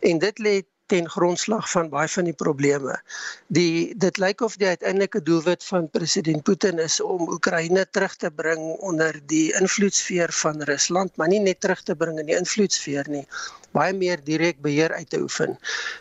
En 0.00 0.18
dit 0.18 0.38
lê 0.38 0.62
ten 0.88 1.08
grondslag 1.08 1.70
van 1.70 1.90
baie 1.92 2.08
van 2.08 2.28
die 2.28 2.36
probleme. 2.42 2.96
Die 3.46 3.94
dit 3.96 4.18
lyk 4.22 4.40
of 4.46 4.56
die 4.60 4.70
uiteindelike 4.72 5.22
doelwit 5.22 5.64
van 5.64 5.90
president 5.92 6.42
Putin 6.48 6.80
is 6.82 7.00
om 7.04 7.28
Oekraïne 7.28 7.84
terug 7.90 8.16
te 8.16 8.30
bring 8.30 8.62
onder 8.90 9.20
die 9.26 9.52
invloedsfeer 9.60 10.32
van 10.42 10.62
Rusland, 10.70 11.16
maar 11.16 11.28
nie 11.28 11.42
net 11.44 11.60
terug 11.60 11.82
te 11.82 11.96
bring 11.96 12.18
in 12.18 12.30
die 12.32 12.38
invloedsfeer 12.38 13.08
nie, 13.12 13.26
baie 13.76 13.92
meer 13.92 14.20
direk 14.24 14.60
beheer 14.64 14.92
uit 14.94 15.10
te 15.10 15.20
oefen. 15.20 15.56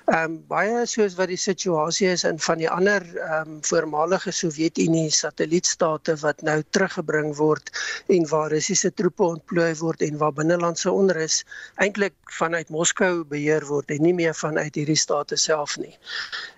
Ehm 0.08 0.24
um, 0.24 0.36
baie 0.48 0.86
soos 0.88 1.16
wat 1.20 1.32
die 1.32 1.40
situasie 1.40 2.08
is 2.14 2.24
in 2.28 2.40
van 2.40 2.62
die 2.62 2.70
ander 2.70 3.04
ehm 3.04 3.58
um, 3.58 3.58
voormalige 3.70 4.32
Sowjetunie 4.32 5.10
satellietstate 5.12 6.16
wat 6.24 6.42
nou 6.48 6.62
teruggebring 6.70 7.34
word 7.38 7.72
en 8.14 8.28
waar 8.32 8.52
Russiese 8.54 8.92
troepe 8.94 9.24
ontplooi 9.24 9.74
word 9.82 10.02
en 10.08 10.18
waar 10.22 10.34
binnelandse 10.34 10.92
onrus 10.92 11.44
eintlik 11.76 12.16
vanuit 12.40 12.70
Moskou 12.70 13.24
beheer 13.24 13.66
word 13.68 13.92
en 13.92 14.04
nie 14.04 14.14
meer 14.14 14.36
vanuit 14.36 14.76
hierdie 14.76 15.00
state 15.00 15.36
self 15.36 15.78
nie. 15.78 15.96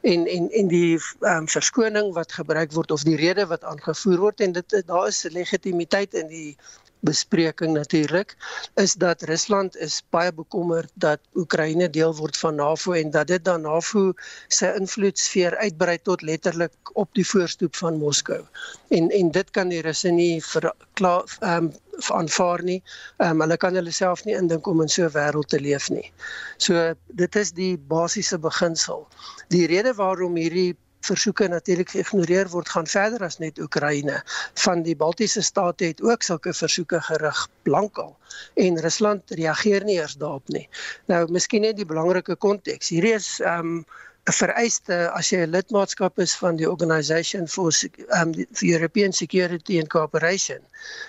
En 0.02 0.28
en 0.28 0.50
en 0.62 0.74
die 0.76 0.98
ehm 0.98 1.38
um, 1.38 1.48
verskoning 1.48 2.14
wat 2.14 2.38
gebruik 2.42 2.76
word 2.78 2.92
of 2.92 3.08
die 3.08 3.18
rede 3.18 3.48
wat 3.50 3.64
aangevoer 3.64 4.28
word 4.28 4.46
en 4.46 4.54
dit 4.60 4.78
daar 4.86 5.08
is 5.08 5.24
legitimiteit 5.34 6.14
in 6.14 6.30
die 6.30 6.58
bespreking 7.00 7.74
natuurlik 7.74 8.36
is 8.76 8.94
dat 8.94 9.22
Rusland 9.22 9.78
is 9.78 10.04
baie 10.10 10.34
bekommerd 10.34 10.92
dat 10.94 11.20
Oekraïne 11.36 11.90
deel 11.90 12.16
word 12.16 12.38
van 12.38 12.56
NAVO 12.56 12.92
en 12.92 13.12
dat 13.12 13.28
dit 13.28 13.44
dan 13.44 13.62
NAVO 13.62 14.14
se 14.48 14.74
invloedsfeer 14.80 15.58
uitbrei 15.58 15.98
tot 16.02 16.22
letterlik 16.22 16.74
op 16.94 17.14
die 17.14 17.28
voorstoep 17.28 17.76
van 17.76 17.98
Moskou. 17.98 18.42
En 18.90 19.10
en 19.10 19.32
dit 19.32 19.52
kan 19.52 19.70
die 19.70 19.82
Russe 19.82 20.12
nie 20.12 20.42
vir 20.44 20.74
klaar 20.94 21.38
ehm 21.40 21.70
um, 21.70 21.72
aanvaar 22.16 22.64
nie. 22.64 22.82
Ehm 23.18 23.32
um, 23.32 23.42
hulle 23.42 23.58
kan 23.58 23.76
hulle 23.76 23.92
self 23.92 24.24
nie 24.26 24.36
indink 24.36 24.68
om 24.68 24.82
in 24.82 24.90
so 24.90 25.04
'n 25.04 25.16
wêreld 25.16 25.48
te 25.48 25.60
leef 25.60 25.90
nie. 25.90 26.12
So 26.58 26.94
dit 27.08 27.36
is 27.36 27.52
die 27.52 27.78
basiese 27.78 28.40
beginsel. 28.40 29.08
Die 29.48 29.68
rede 29.68 29.94
waarom 29.94 30.36
hierdie 30.36 30.76
versoeke 31.06 31.48
natuurlik 31.48 31.90
geïgnoreer 31.96 32.50
word 32.52 32.70
gaan 32.70 32.88
verder 32.88 33.24
as 33.26 33.40
net 33.40 33.60
Oekraïne. 33.60 34.22
Van 34.64 34.84
die 34.84 34.96
Baltiese 34.96 35.42
state 35.42 35.92
het 35.92 36.02
ook 36.02 36.24
sulke 36.24 36.54
versoeke 36.54 37.02
gerig 37.02 37.48
lankal 37.64 38.18
en 38.56 38.80
Rusland 38.82 39.32
reageer 39.40 39.84
nie 39.84 39.98
eers 40.00 40.18
daarop 40.20 40.48
nie. 40.48 40.68
Nou 41.08 41.26
miskien 41.32 41.62
net 41.62 41.78
die 41.78 41.88
belangrike 41.88 42.36
konteks. 42.36 42.90
Hierdie 42.90 43.16
is 43.18 43.40
ehm 43.40 43.80
um, 43.80 43.82
vereiste 44.24 45.10
as 45.12 45.30
jy 45.32 45.46
'n 45.46 45.52
lidmaatskap 45.52 46.20
is 46.20 46.36
van 46.38 46.56
die 46.56 46.70
Organisation 46.70 47.48
for 47.48 47.72
um, 48.20 48.32
the 48.34 48.68
European 48.68 49.14
Security 49.14 49.80
and 49.80 49.90
Cooperation, 49.90 50.60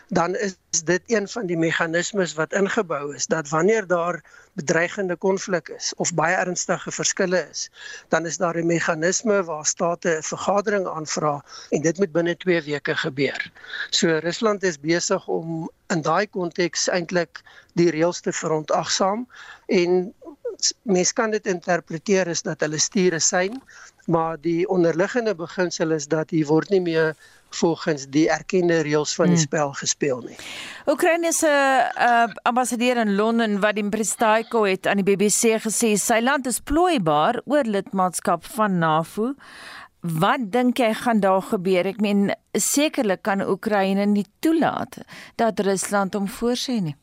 dan 0.09 0.37
is 0.37 0.57
dit 0.85 1.03
een 1.07 1.29
van 1.29 1.47
die 1.47 1.57
meganismes 1.57 2.35
wat 2.35 2.53
ingebou 2.53 3.15
is 3.15 3.27
dat 3.27 3.49
wanneer 3.49 3.87
daar 3.87 4.23
bedreigende 4.53 5.17
konflik 5.17 5.69
is 5.69 5.93
of 5.97 6.15
baie 6.15 6.35
ernstige 6.35 6.91
verskille 6.91 7.49
is, 7.51 7.71
dan 8.09 8.27
is 8.27 8.37
daar 8.37 8.57
'n 8.57 8.67
meganisme 8.67 9.45
waar 9.45 9.67
state 9.67 10.09
'n 10.09 10.23
vergadering 10.23 10.87
aanvra 10.87 11.45
en 11.71 11.83
dit 11.83 11.99
moet 11.99 12.13
binne 12.13 12.37
2 12.37 12.63
weke 12.63 12.97
gebeur. 12.97 13.53
So 13.91 14.19
Rusland 14.19 14.63
is 14.63 14.81
besig 14.81 15.29
om 15.29 15.71
in 15.87 16.03
daai 16.03 16.27
konteks 16.27 16.89
eintlik 16.89 17.43
die 17.75 17.91
reëls 17.91 18.21
te 18.21 18.33
verontagsaam 18.33 19.29
en 19.67 20.15
mens 20.83 21.13
kan 21.13 21.31
dit 21.35 21.47
interpreteer 21.47 22.31
as 22.33 22.43
dat 22.47 22.61
hulle 22.65 22.79
stuur 22.79 23.15
'n 23.15 23.21
sein, 23.21 23.63
maar 24.07 24.37
die 24.41 24.69
onderliggende 24.69 25.35
beginsel 25.35 25.91
is 25.91 26.07
dat 26.07 26.31
hier 26.31 26.47
word 26.47 26.71
nie 26.71 26.81
meer 26.81 27.15
volgens 27.51 28.07
die 28.15 28.29
erkende 28.31 28.81
reëls 28.87 29.15
van 29.15 29.33
die 29.33 29.39
hmm. 29.39 29.47
spel 29.47 29.73
gespeel 29.73 30.23
nie. 30.27 30.37
Oekraïne 30.87 31.33
se 31.35 31.51
uh, 31.51 32.29
ambassadeur 32.43 32.97
in 33.03 33.15
Londen, 33.15 33.59
Vadim 33.61 33.91
Pristaiko 33.91 34.65
het 34.65 34.87
aan 34.87 35.03
die 35.03 35.07
BBC 35.07 35.59
gesê 35.65 35.97
sy 35.99 36.21
land 36.23 36.47
is 36.47 36.61
plooibaar 36.61 37.41
oor 37.45 37.67
lidmaatskap 37.67 38.47
van 38.55 38.79
NAVO. 38.79 39.35
Wat 40.01 40.47
dink 40.53 40.79
jy 40.81 40.95
gaan 40.95 41.21
daar 41.21 41.43
gebeur? 41.43 41.91
Ek 41.91 42.01
meen 42.01 42.31
sekerlik 42.57 43.23
kan 43.27 43.43
Oekraïne 43.45 44.07
nie 44.07 44.27
toelaat 44.41 45.03
dat 45.37 45.61
Rusland 45.61 46.15
hom 46.15 46.31
voorsê 46.41 46.81
nie 46.81 46.97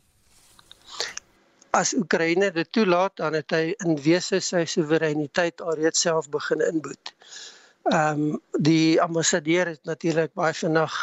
as 1.78 1.94
Oekraïne 1.94 2.50
dit 2.52 2.72
toelaat 2.72 3.16
dan 3.22 3.38
het 3.38 3.54
hy 3.54 3.76
in 3.86 3.96
wese 4.02 4.40
sy 4.42 4.64
soewereiniteit 4.66 5.62
alreeds 5.62 6.02
self 6.08 6.30
begin 6.34 6.64
inboet. 6.72 7.14
Ehm 7.92 8.26
um, 8.34 8.42
die 8.70 9.02
ambassadeur 9.02 9.74
het 9.74 9.84
natuurlik 9.92 10.34
baie 10.34 10.54
vinnig 10.54 10.96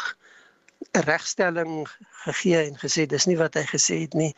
'n 0.95 1.03
regstelling 1.07 1.87
gegee 2.25 2.59
en 2.67 2.75
gesê 2.83 3.05
dis 3.05 3.25
nie 3.29 3.37
wat 3.37 3.55
hy 3.57 3.63
gesê 3.69 3.95
het 4.01 4.13
nie. 4.13 4.33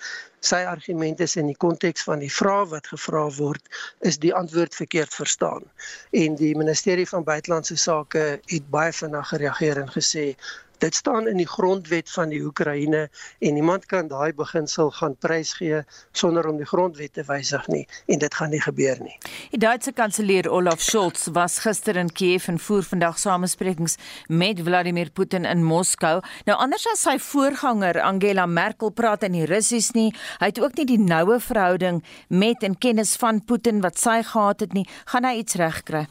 Sy 0.50 0.62
argumente 0.70 1.24
is 1.24 1.36
in 1.42 1.50
die 1.52 1.58
konteks 1.66 2.06
van 2.08 2.20
die 2.24 2.32
vraag 2.32 2.70
wat 2.76 2.88
gevra 2.94 3.26
word 3.38 3.64
is 4.12 4.20
die 4.26 4.34
antwoord 4.34 4.76
verkeerd 4.76 5.14
verstaan. 5.14 5.66
En 6.12 6.36
die 6.36 6.54
ministerie 6.58 7.08
van 7.10 7.24
buitelandse 7.24 7.78
sake 7.78 8.24
het 8.54 8.70
baie 8.70 8.94
vinnig 8.94 9.28
gereageer 9.34 9.82
en 9.84 9.92
gesê 10.00 10.26
Dit 10.78 10.96
staan 10.96 11.28
in 11.28 11.38
die 11.38 11.48
grondwet 11.48 12.10
van 12.14 12.30
die 12.30 12.42
Oekraïne 12.46 13.08
en 13.40 13.54
niemand 13.54 13.86
kan 13.90 14.08
daai 14.08 14.34
beginsel 14.38 14.92
gaan 14.94 15.16
prysgee 15.18 15.82
sonder 16.12 16.46
om 16.48 16.58
die 16.58 16.68
grondwet 16.70 17.14
te 17.14 17.24
wysig 17.26 17.66
nie 17.68 17.86
en 18.06 18.22
dit 18.22 18.36
gaan 18.40 18.54
nie 18.54 18.62
gebeur 18.62 19.02
nie. 19.02 19.16
Die 19.52 19.62
Duitse 19.62 19.92
kanselier 19.98 20.50
Olaf 20.54 20.84
Scholz 20.86 21.28
was 21.34 21.58
gister 21.66 21.98
in 21.98 22.12
Kiev 22.14 22.46
en 22.48 22.60
voer 22.62 22.86
vandag 22.86 23.18
samesprekings 23.20 23.98
met 24.28 24.62
Vladimir 24.62 25.10
Putin 25.10 25.46
in 25.50 25.64
Moskou. 25.66 26.22
Nou 26.46 26.58
anders 26.62 26.86
as 26.94 27.02
sy 27.08 27.18
voorganger 27.18 28.02
Angela 28.06 28.46
Merkel 28.46 28.94
praat 28.94 29.26
in 29.26 29.34
die 29.34 29.48
Russies 29.50 29.92
nie. 29.98 30.12
Hy 30.38 30.52
het 30.52 30.62
ook 30.62 30.78
nie 30.78 30.86
die 30.94 31.02
noue 31.02 31.40
verhouding 31.42 32.04
met 32.30 32.62
en 32.64 32.78
kennis 32.78 33.16
van 33.18 33.42
Putin 33.46 33.82
wat 33.82 33.98
sy 33.98 34.22
gehad 34.22 34.62
het 34.62 34.78
nie. 34.78 34.86
Gaan 35.10 35.26
hy 35.26 35.40
iets 35.42 35.58
regkry? 35.58 36.06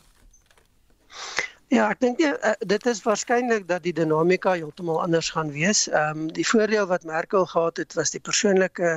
Ja, 1.74 1.88
ek 1.90 1.98
dink 1.98 2.20
uh, 2.22 2.52
dit 2.62 2.84
is 2.86 3.00
waarskynlik 3.02 3.64
dat 3.66 3.82
die 3.82 3.92
dinamika 3.94 4.52
heeltemal 4.54 5.00
anders 5.02 5.32
gaan 5.34 5.48
wees. 5.50 5.88
Ehm 5.90 6.20
um, 6.20 6.28
die 6.36 6.44
voordeel 6.46 6.86
wat 6.86 7.06
Merkel 7.08 7.46
gehad 7.50 7.80
het 7.82 7.96
was 7.98 8.14
die 8.14 8.20
persoonlike 8.20 8.92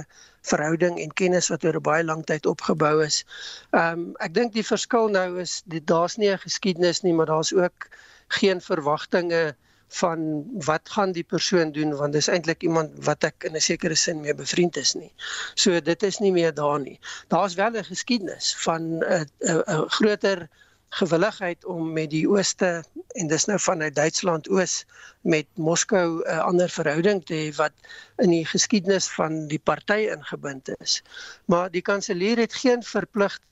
verhouding 0.51 0.99
en 1.01 1.15
kennis 1.21 1.49
wat 1.49 1.65
oor 1.65 1.79
baie 1.81 2.05
lank 2.05 2.27
tyd 2.29 2.45
opgebou 2.45 2.91
is. 3.05 3.23
Ehm 3.71 4.03
um, 4.03 4.03
ek 4.21 4.35
dink 4.37 4.53
die 4.53 4.65
verskil 4.67 5.09
nou 5.15 5.39
is 5.41 5.63
dit 5.65 5.87
daar's 5.89 6.19
nie 6.21 6.29
'n 6.29 6.45
geskiedenis 6.45 7.01
nie, 7.01 7.13
maar 7.13 7.31
daar's 7.33 7.53
ook 7.53 7.89
geen 8.37 8.61
verwagtinge 8.61 9.55
van 10.01 10.45
wat 10.69 10.93
gaan 10.93 11.11
die 11.17 11.25
persoon 11.25 11.71
doen 11.71 11.97
want 11.97 12.13
dis 12.13 12.29
eintlik 12.29 12.61
iemand 12.61 12.93
wat 13.05 13.23
ek 13.23 13.49
in 13.49 13.57
'n 13.57 13.65
sekere 13.71 13.95
sin 13.95 14.21
mee 14.21 14.37
bevriend 14.45 14.77
is 14.77 14.93
nie. 14.93 15.11
So 15.55 15.81
dit 15.81 16.03
is 16.03 16.19
nie 16.19 16.31
meer 16.31 16.53
daar 16.53 16.79
nie. 16.79 16.99
Daar's 17.27 17.57
wel 17.57 17.73
'n 17.73 17.91
geskiedenis 17.93 18.55
van 18.55 19.01
'n 19.01 19.25
'n 19.41 19.89
groter 19.89 20.49
gewilligheid 20.89 21.65
om 21.65 21.93
met 21.93 22.09
die 22.09 22.25
ooste 22.29 22.83
en 23.21 23.27
dis 23.27 23.45
nou 23.45 23.59
vanuit 23.59 23.95
Duitsland 23.95 24.49
oos 24.49 24.85
met 25.21 25.47
Moskou 25.53 26.21
'n 26.23 26.39
ander 26.39 26.69
verhouding 26.69 27.25
te 27.25 27.33
hê 27.33 27.55
wat 27.55 27.73
in 28.17 28.29
die 28.29 28.45
geskiedenis 28.45 29.09
van 29.17 29.47
die 29.47 29.59
party 29.59 30.09
ingebind 30.15 30.69
is. 30.79 31.01
Maar 31.45 31.71
die 31.71 31.81
kanselier 31.81 32.37
het 32.37 32.53
geen 32.53 32.83
verpligting 32.83 33.47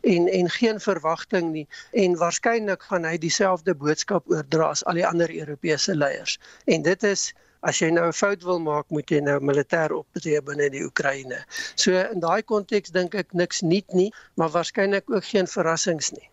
en 0.00 0.28
en 0.28 0.50
geen 0.50 0.80
verwagting 0.80 1.52
nie 1.52 1.68
en 1.92 2.16
waarskynlik 2.16 2.82
gaan 2.82 3.04
hy 3.04 3.18
dieselfde 3.18 3.74
boodskap 3.74 4.30
oordra 4.30 4.70
as 4.74 4.84
al 4.84 4.94
die 4.94 5.06
ander 5.06 5.30
Europese 5.30 5.96
leiers. 5.96 6.38
En 6.64 6.82
dit 6.82 7.02
is 7.02 7.32
as 7.60 7.78
jy 7.78 7.90
nou 7.90 8.06
'n 8.08 8.12
fout 8.12 8.42
wil 8.42 8.60
maak, 8.60 8.90
moet 8.90 9.10
jy 9.10 9.20
nou 9.20 9.38
militêr 9.40 9.92
optree 9.92 10.42
binne 10.42 10.68
die 10.70 10.84
Oekraïne. 10.84 11.44
So 11.74 11.92
in 11.96 12.20
daai 12.20 12.42
konteks 12.42 12.90
dink 12.90 13.14
ek 13.14 13.32
niks 13.32 13.62
nuut 13.62 13.92
nie, 13.92 14.12
maar 14.36 14.50
waarskynlik 14.50 15.10
ook 15.10 15.24
geen 15.24 15.46
verrassings 15.46 16.10
nie. 16.10 16.28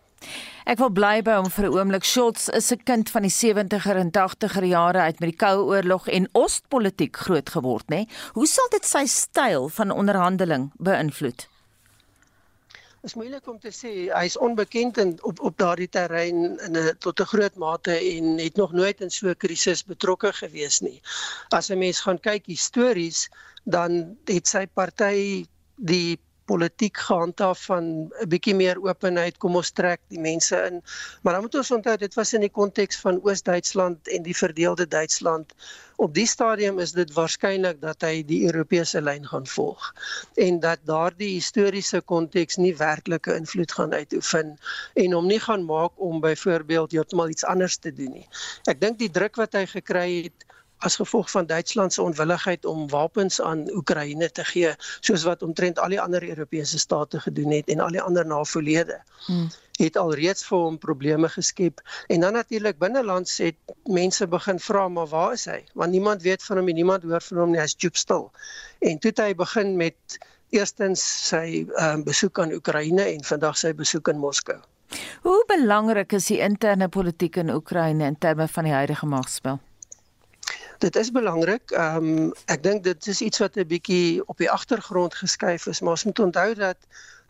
Ek 0.64 0.78
wil 0.78 0.90
bly 0.90 1.22
by 1.22 1.32
hom 1.40 1.50
vir 1.50 1.66
'n 1.66 1.74
oomblik. 1.74 2.04
Schultz 2.04 2.48
is 2.48 2.72
'n 2.72 2.82
kind 2.84 3.10
van 3.10 3.22
die 3.22 3.30
70er 3.30 3.96
en 3.96 4.10
80er 4.10 4.64
jare 4.64 4.98
uit 4.98 5.20
met 5.20 5.30
die 5.30 5.38
Koue 5.38 5.64
Oorlog 5.64 6.08
en 6.08 6.28
Oostpolitiek 6.32 7.16
groot 7.16 7.48
geword, 7.50 7.90
nê? 7.90 8.06
Hoe 8.32 8.46
sal 8.46 8.68
dit 8.70 8.84
sy 8.84 9.06
styl 9.06 9.68
van 9.68 9.90
onderhandeling 9.90 10.70
beïnvloed? 10.78 11.48
is 13.02 13.14
moeilik 13.18 13.46
om 13.50 13.58
te 13.58 13.72
sê 13.74 13.90
hy 14.14 14.26
is 14.28 14.36
onbekend 14.46 14.98
in 15.02 15.12
op 15.26 15.40
op 15.48 15.56
daardie 15.58 15.88
terrein 15.90 16.58
in 16.66 16.76
'n 16.78 16.96
tot 17.04 17.20
'n 17.20 17.30
groot 17.32 17.56
mate 17.62 17.94
en 17.98 18.38
het 18.38 18.56
nog 18.56 18.72
nooit 18.72 19.00
in 19.00 19.10
so 19.10 19.28
'n 19.28 19.40
krisis 19.44 19.82
betrokke 19.84 20.32
gewees 20.32 20.80
nie. 20.80 21.00
As 21.48 21.70
'n 21.70 21.78
mens 21.78 22.00
gaan 22.00 22.20
kyk 22.20 22.46
histories, 22.46 23.28
dan 23.64 24.16
het 24.24 24.46
sy 24.46 24.66
party 24.66 25.46
die 25.76 26.18
politiek 26.44 26.96
gehandhaaf 26.96 27.64
van 27.70 27.84
'n 28.22 28.28
bietjie 28.28 28.54
meer 28.54 28.80
openheid, 28.82 29.38
kom 29.38 29.56
ons 29.56 29.70
trek 29.70 30.00
die 30.08 30.20
mense 30.20 30.56
in. 30.68 30.82
Maar 31.22 31.32
dan 31.32 31.42
moet 31.42 31.54
ons 31.54 31.70
onthou 31.70 31.96
dit 31.96 32.14
was 32.14 32.32
in 32.32 32.40
die 32.40 32.50
konteks 32.50 33.00
van 33.00 33.20
Oos-Duitsland 33.22 34.08
en 34.08 34.22
die 34.22 34.36
verdeelde 34.36 34.88
Duitsland. 34.88 35.54
Op 35.96 36.14
die 36.14 36.26
stadium 36.26 36.78
is 36.78 36.92
dit 36.92 37.12
waarskynlik 37.14 37.80
dat 37.80 38.02
hy 38.02 38.22
die 38.26 38.44
Europese 38.46 39.00
lyn 39.00 39.26
gaan 39.26 39.46
volg 39.46 39.92
en 40.34 40.60
dat 40.60 40.80
daardie 40.84 41.34
historiese 41.34 42.00
konteks 42.00 42.56
nie 42.56 42.74
werklike 42.76 43.34
invloed 43.34 43.72
gaan 43.72 43.92
uitoefen 43.92 44.56
en 44.94 45.12
hom 45.12 45.26
nie 45.26 45.40
gaan 45.40 45.64
maak 45.64 45.92
om 45.96 46.20
byvoorbeeld 46.20 46.92
heeltemal 46.92 47.28
iets 47.28 47.44
anders 47.44 47.76
te 47.76 47.92
doen 47.92 48.12
nie. 48.12 48.28
Ek 48.66 48.80
dink 48.80 48.98
die 48.98 49.10
druk 49.10 49.36
wat 49.36 49.52
hy 49.52 49.66
gekry 49.66 50.08
het 50.22 50.48
as 50.82 50.96
gevolg 50.96 51.30
van 51.30 51.46
Duitsland 51.46 51.92
se 51.92 52.02
onwilligheid 52.02 52.64
om 52.64 52.88
wapens 52.88 53.40
aan 53.40 53.70
Oekraïne 53.70 54.30
te 54.30 54.44
gee, 54.44 54.74
soos 55.00 55.22
wat 55.22 55.42
omtrent 55.42 55.78
al 55.78 55.94
die 55.94 56.00
ander 56.00 56.24
Europese 56.28 56.78
state 56.78 57.20
gedoen 57.20 57.54
het 57.54 57.70
en 57.70 57.80
al 57.80 57.94
die 57.94 58.02
ander 58.02 58.26
NAVO-lede. 58.26 58.98
Hmm. 59.26 59.46
Het 59.78 59.96
alreeds 59.96 60.44
vir 60.46 60.58
hom 60.58 60.78
probleme 60.78 61.28
geskep. 61.28 61.80
En 62.06 62.20
dan 62.20 62.32
natuurlik 62.32 62.78
binnelands 62.78 63.38
het 63.38 63.56
mense 63.84 64.26
begin 64.26 64.58
vra 64.58 64.88
maar 64.88 65.06
waar 65.06 65.32
is 65.32 65.46
hy? 65.46 65.62
Want 65.74 65.90
niemand 65.90 66.22
weet 66.22 66.42
van 66.42 66.56
hom 66.60 66.68
en 66.68 66.74
niemand 66.74 67.02
hoor 67.02 67.22
van 67.22 67.38
hom 67.38 67.54
nie. 67.54 67.62
Hy's 67.62 67.78
joop 67.78 67.96
stil. 67.96 68.30
En 68.78 68.98
toe 68.98 69.14
het 69.14 69.24
hy 69.24 69.32
begin 69.34 69.76
met 69.76 70.18
eerstens 70.50 71.02
sy 71.28 71.64
um, 71.80 72.04
besoek 72.04 72.38
aan 72.38 72.52
Oekraïne 72.52 73.06
en 73.14 73.24
vandag 73.24 73.58
sy 73.58 73.72
besoek 73.74 74.12
in 74.12 74.20
Moskou. 74.20 74.58
Hoe 75.24 75.42
belangrik 75.48 76.12
is 76.12 76.28
die 76.28 76.42
interne 76.44 76.88
politiek 76.88 77.38
in 77.40 77.50
Oekraïne 77.54 78.04
in 78.04 78.18
terme 78.18 78.48
van 78.48 78.68
die 78.68 78.74
huidige 78.76 79.06
magspel 79.06 79.62
Dit 80.82 80.96
is 80.96 81.10
belangrik. 81.14 81.70
Ehm 81.70 82.06
um, 82.06 82.32
ek 82.50 82.62
dink 82.62 82.82
dit 82.82 83.06
is 83.06 83.20
iets 83.22 83.38
wat 83.38 83.56
'n 83.56 83.66
bietjie 83.70 84.26
op 84.26 84.38
die 84.42 84.50
agtergrond 84.50 85.14
geskuif 85.14 85.66
is, 85.70 85.80
maar 85.80 85.94
ons 85.94 86.04
moet 86.04 86.18
onthou 86.18 86.54
dat 86.58 86.76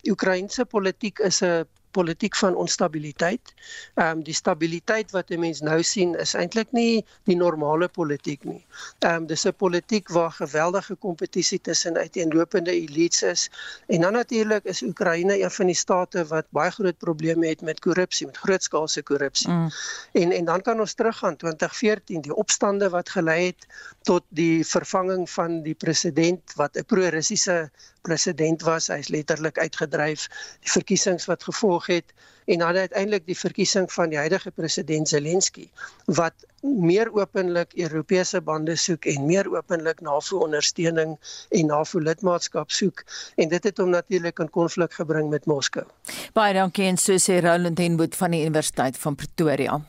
Oekraïense 0.08 0.64
politiek 0.64 1.18
is 1.18 1.42
'n 1.44 1.66
politiek 1.92 2.36
van 2.36 2.56
onstabiliteit. 2.56 3.54
Ehm 3.94 4.18
um, 4.18 4.22
die 4.22 4.34
stabiliteit 4.34 5.10
wat 5.10 5.30
'n 5.30 5.40
mens 5.40 5.60
nou 5.60 5.82
sien 5.82 6.14
is 6.24 6.34
eintlik 6.34 6.72
nie 6.72 7.04
die 7.24 7.36
normale 7.36 7.88
politiek 7.88 8.44
nie. 8.44 8.64
Ehm 8.98 9.14
um, 9.14 9.26
dis 9.26 9.46
'n 9.46 9.54
politiek 9.54 10.08
waar 10.08 10.32
geweldige 10.32 10.94
kompetisie 10.94 11.60
tussen 11.60 11.96
uiteenlopende 11.96 12.70
elites 12.70 13.22
is 13.22 13.50
en 13.86 14.00
dan 14.00 14.12
natuurlik 14.12 14.64
is 14.64 14.82
Oekraïne 14.82 15.42
een 15.42 15.50
van 15.50 15.66
die 15.66 15.80
state 15.84 16.26
wat 16.26 16.46
baie 16.50 16.70
groot 16.70 16.98
probleme 16.98 17.46
het 17.46 17.60
met 17.60 17.80
korrupsie, 17.80 18.26
met 18.26 18.36
grootskaalse 18.36 19.02
korrupsie. 19.02 19.50
Mm. 19.50 19.70
En 20.12 20.32
en 20.32 20.44
dan 20.44 20.60
kan 20.60 20.80
ons 20.80 20.94
teruggaan 20.94 21.36
2014 21.36 22.20
die 22.20 22.34
opstande 22.34 22.88
wat 22.88 23.08
gelei 23.08 23.46
het 23.46 23.66
tot 24.02 24.24
die 24.28 24.66
vervanging 24.66 25.30
van 25.30 25.62
die 25.62 25.74
president 25.74 26.54
wat 26.54 26.76
'n 26.76 26.84
pro-Russiese 26.84 27.70
president 28.02 28.62
was. 28.62 28.90
Hy's 28.92 29.08
letterlik 29.08 29.58
uitgedryf. 29.58 30.28
Die 30.60 30.70
verkiesings 30.70 31.26
wat 31.30 31.42
gevolg 31.48 31.86
het 31.86 32.14
en 32.44 32.58
dan 32.58 32.76
uiteindelik 32.76 33.26
die 33.26 33.38
verkiesing 33.38 33.92
van 33.92 34.10
die 34.10 34.18
huidige 34.18 34.50
president 34.50 35.08
Zelensky 35.08 35.68
wat 36.04 36.34
meer 36.60 37.10
openlik 37.14 37.72
Europese 37.74 38.40
bande 38.40 38.76
soek 38.76 39.06
en 39.10 39.26
meer 39.26 39.50
openlik 39.50 40.00
NAVO-ondersteuning 40.00 41.14
en 41.50 41.66
NAVO-lidmaatskap 41.66 42.70
soek 42.70 43.04
en 43.36 43.48
dit 43.48 43.70
het 43.70 43.78
hom 43.78 43.94
natuurlik 43.94 44.42
in 44.42 44.50
konflik 44.50 44.98
gebring 44.98 45.30
met 45.30 45.46
Moskou. 45.46 45.86
Baie 46.34 46.54
dankie 46.54 46.86
en 46.90 46.98
so 46.98 47.18
sê 47.18 47.40
Roland 47.42 47.78
Henwood 47.78 48.18
van 48.18 48.34
die 48.34 48.44
Universiteit 48.44 48.98
van 48.98 49.14
Pretoria. 49.14 49.80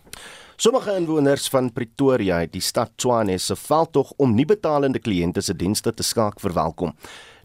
Sommige 0.56 0.94
inwoners 0.96 1.48
van 1.50 1.72
Pretoria 1.74 2.40
het 2.40 2.54
die 2.54 2.62
stad 2.62 2.92
Tshwane 2.96 3.38
se 3.38 3.56
veldtog 3.58 4.14
om 4.22 4.36
nie 4.38 4.46
betalende 4.46 5.02
kliënte 5.02 5.42
se 5.42 5.56
dienste 5.58 5.94
te 5.94 6.04
skaak 6.06 6.40
verwelkom. 6.40 6.94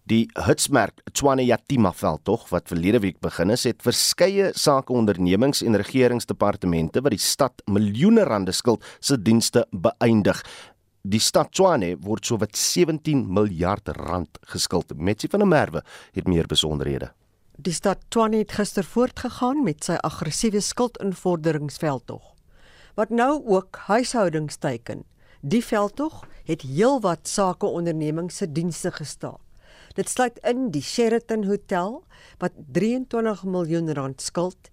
Die 0.08 0.28
Hitsmerk 0.46 1.02
Tshwane 1.12 1.42
Yatima 1.44 1.90
veldtog 1.92 2.46
wat 2.48 2.70
verlede 2.70 3.00
week 3.02 3.18
begin 3.20 3.50
is, 3.52 3.66
het 3.68 3.82
verskeie 3.84 4.52
sakeondernemings 4.56 5.60
en 5.66 5.76
regeringsdepartemente 5.76 7.02
wat 7.04 7.12
die 7.12 7.20
stad 7.20 7.60
miljoene 7.68 8.22
rande 8.24 8.54
skuld 8.56 8.86
se 9.04 9.18
dienste 9.20 9.66
beëindig. 9.68 10.38
Die 11.04 11.20
stad 11.20 11.50
Tshwane 11.52 11.90
word 12.06 12.24
sowat 12.24 12.56
17 12.56 13.26
miljard 13.36 13.90
rand 13.98 14.38
geskuld. 14.52 14.94
Metsi 14.96 15.28
van 15.28 15.44
der 15.44 15.50
Merwe 15.50 15.82
het 16.16 16.30
meer 16.30 16.48
besonderhede. 16.48 17.10
Die 17.58 17.74
stad 17.76 18.06
Tshwane 18.08 18.40
het 18.40 18.54
gister 18.56 18.86
voortgegaan 18.88 19.60
met 19.66 19.84
sy 19.90 19.98
aggressiewe 20.08 20.62
skuldinvorderingsveldtog 20.64 22.22
wat 22.96 23.12
nou 23.14 23.42
ook 23.46 23.76
huishoudings 23.90 24.56
teiken. 24.56 25.04
Die 25.42 25.60
veldtog 25.62 26.24
het 26.48 26.64
heelwat 26.64 27.28
sakeondernemings 27.28 28.40
se 28.40 28.48
dienste 28.50 28.90
gestaak. 28.96 29.42
Dit 29.98 30.06
sluit 30.12 30.36
in 30.46 30.68
die 30.70 30.82
Sheraton 30.84 31.42
Hotel 31.48 31.96
wat 32.38 32.54
23 32.70 33.40
miljoen 33.50 33.90
rand 33.98 34.22
skuld 34.22 34.68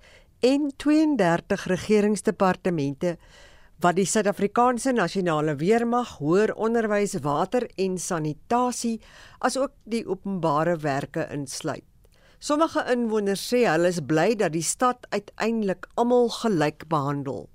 en 0.45 0.67
32 0.77 1.63
regeringsdepartemente 1.71 3.15
wat 3.81 3.97
die 3.97 4.05
Suid-Afrikaanse 4.05 4.93
Nasionale 4.93 5.55
Weermag, 5.57 6.19
Hoër 6.21 6.53
Onderwys, 6.53 7.15
Water 7.25 7.65
en 7.81 7.97
Sanitasie 7.97 8.99
asook 9.39 9.73
die 9.89 10.03
openbare 10.05 10.75
werke 10.83 11.25
insluit. 11.33 11.87
Sommige 12.37 12.83
inwoners 12.93 13.47
sê 13.49 13.63
hulle 13.65 13.89
is 13.89 14.03
bly 14.05 14.35
dat 14.37 14.53
die 14.53 14.61
stad 14.63 15.09
uiteindelik 15.09 15.89
almal 15.97 16.29
gelyk 16.37 16.85
behandel. 16.91 17.47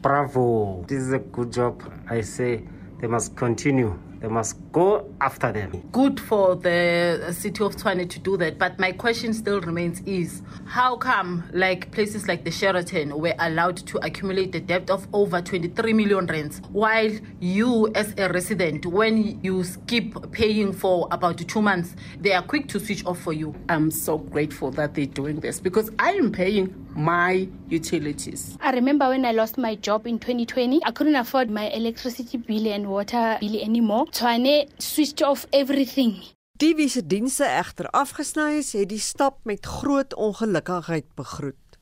Bravo. 0.00 0.80
This 0.88 1.10
is 1.10 1.12
a 1.12 1.20
good 1.20 1.52
job. 1.52 1.84
I 2.08 2.22
say 2.22 2.64
they 3.00 3.08
must 3.08 3.36
continue 3.36 3.92
They 4.22 4.28
must 4.28 4.56
go 4.70 5.12
after 5.20 5.50
them. 5.50 5.82
Good 5.90 6.20
for 6.20 6.54
the 6.54 7.32
city 7.32 7.64
of 7.64 7.74
Tshwane 7.74 8.08
to 8.08 8.18
do 8.20 8.36
that, 8.36 8.56
but 8.56 8.78
my 8.78 8.92
question 8.92 9.34
still 9.34 9.60
remains 9.60 10.00
is 10.02 10.42
how 10.64 10.96
come 10.96 11.42
like 11.52 11.90
places 11.90 12.28
like 12.28 12.44
the 12.44 12.52
Sheraton 12.52 13.18
were 13.18 13.34
allowed 13.40 13.78
to 13.78 13.98
accumulate 13.98 14.52
the 14.52 14.60
debt 14.60 14.90
of 14.90 15.08
over 15.12 15.42
23 15.42 15.92
million 15.92 16.26
rands 16.26 16.62
while 16.70 17.10
you 17.40 17.90
as 17.96 18.14
a 18.16 18.28
resident 18.28 18.86
when 18.86 19.40
you 19.42 19.64
skip 19.64 20.30
paying 20.30 20.72
for 20.72 21.08
about 21.10 21.38
2 21.38 21.60
months 21.60 21.96
they 22.20 22.32
are 22.32 22.42
quick 22.42 22.68
to 22.68 22.78
switch 22.78 23.04
off 23.04 23.18
for 23.18 23.32
you. 23.32 23.52
I'm 23.68 23.90
so 23.90 24.18
grateful 24.18 24.70
that 24.72 24.94
they're 24.94 25.06
doing 25.06 25.40
this 25.40 25.58
because 25.58 25.90
I 25.98 26.12
am 26.12 26.30
paying 26.30 26.72
my 26.94 27.48
utilities. 27.68 28.56
I 28.60 28.70
remember 28.70 29.08
when 29.08 29.24
I 29.24 29.32
lost 29.32 29.56
my 29.58 29.74
job 29.76 30.06
in 30.06 30.18
2020, 30.18 30.84
I 30.84 30.90
couldn't 30.90 31.16
afford 31.16 31.50
my 31.50 31.70
electricity 31.70 32.36
bill 32.36 32.68
and 32.68 32.86
water 32.86 33.38
bill 33.40 33.60
anymore. 33.60 34.06
Tshwane 34.12 34.68
switched 34.76 35.22
off 35.24 35.46
everything. 35.50 36.18
Die 36.60 36.74
wie 36.76 36.88
se 36.92 37.00
dienste 37.00 37.46
egter 37.48 37.86
afgesny 37.96 38.58
is, 38.58 38.74
het 38.76 38.90
die 38.90 39.00
stap 39.00 39.38
met 39.48 39.64
groot 39.64 40.12
ongelukkigheid 40.20 41.06
begroet. 41.16 41.78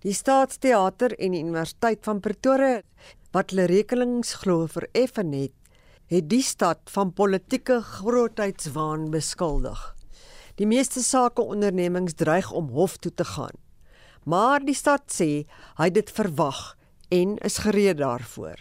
Die 0.00 0.14
Staatsteater 0.16 1.12
en 1.18 1.34
die 1.36 1.42
Universiteit 1.44 2.00
van 2.08 2.22
Pretoria 2.24 2.78
wat 3.36 3.52
hulle 3.52 3.66
rekenings 3.68 4.32
glo 4.40 4.64
vir 4.72 4.86
effen 4.96 5.34
het, 5.36 5.52
het 6.08 6.30
die 6.32 6.40
stad 6.40 6.88
van 6.94 7.12
politieke 7.12 7.82
grootheidswaan 7.84 9.10
beskuldig. 9.12 9.82
Die 10.56 10.70
meeste 10.72 11.04
sakeondernemings 11.04 12.16
dreig 12.16 12.48
om 12.48 12.72
hof 12.72 12.96
toe 12.96 13.12
te 13.12 13.28
gaan. 13.34 13.60
Maar 14.24 14.64
die 14.64 14.78
stad 14.78 15.04
sê 15.12 15.44
hy 15.76 15.92
dit 15.92 16.16
verwag 16.16 16.78
en 17.12 17.36
is 17.44 17.60
gereed 17.68 18.00
daarvoor. 18.00 18.56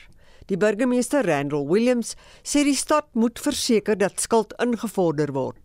Die 0.47 0.55
burgemeester 0.55 1.25
Randall 1.27 1.65
Williams 1.67 2.13
sê 2.39 2.63
die 2.63 2.75
stad 2.75 3.09
moet 3.19 3.39
verseker 3.39 3.97
dat 3.99 4.21
skuld 4.23 4.53
ingevorder 4.63 5.33
word. 5.35 5.59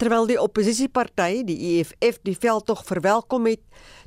Terwyl 0.00 0.30
die 0.30 0.38
oppositieparty, 0.40 1.42
die 1.44 1.58
EFF, 1.74 2.22
die 2.24 2.32
veldtog 2.38 2.86
verwelkom 2.88 3.50
het, 3.50 3.60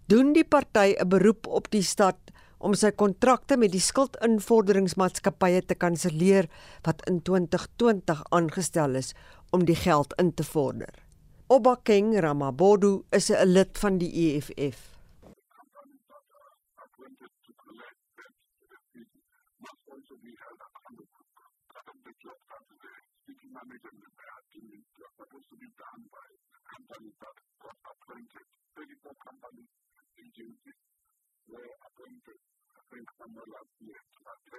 doen 0.09 0.31
die 0.33 0.47
party 0.47 0.95
'n 0.95 1.09
beroep 1.11 1.45
op 1.45 1.69
die 1.69 1.83
stad 1.83 2.17
om 2.63 2.75
sy 2.79 2.93
kontrakte 2.95 3.57
met 3.59 3.73
die 3.73 3.83
skuldinvorderingsmaatskappye 3.83 5.65
te 5.67 5.75
kanselleer 5.75 6.47
wat 6.87 7.03
in 7.11 7.19
2020 7.27 8.23
aangestel 8.31 8.95
is 9.01 9.11
om 9.51 9.67
die 9.67 9.77
geld 9.77 10.15
in 10.23 10.31
te 10.33 10.47
vorder. 10.47 10.95
Obakeng 11.51 12.15
Ramabodu 12.23 13.03
is 13.11 13.29
'n 13.29 13.51
lid 13.51 13.77
van 13.77 13.97
die 13.99 14.11
EFF. 14.25 14.93
companies 26.93 27.17
that 27.21 27.35
got 27.63 27.77
appointed, 27.89 28.45
34 28.75 29.13
companies, 29.23 29.71
agencies 30.19 30.79
were 31.47 31.69
appointed 31.87 32.52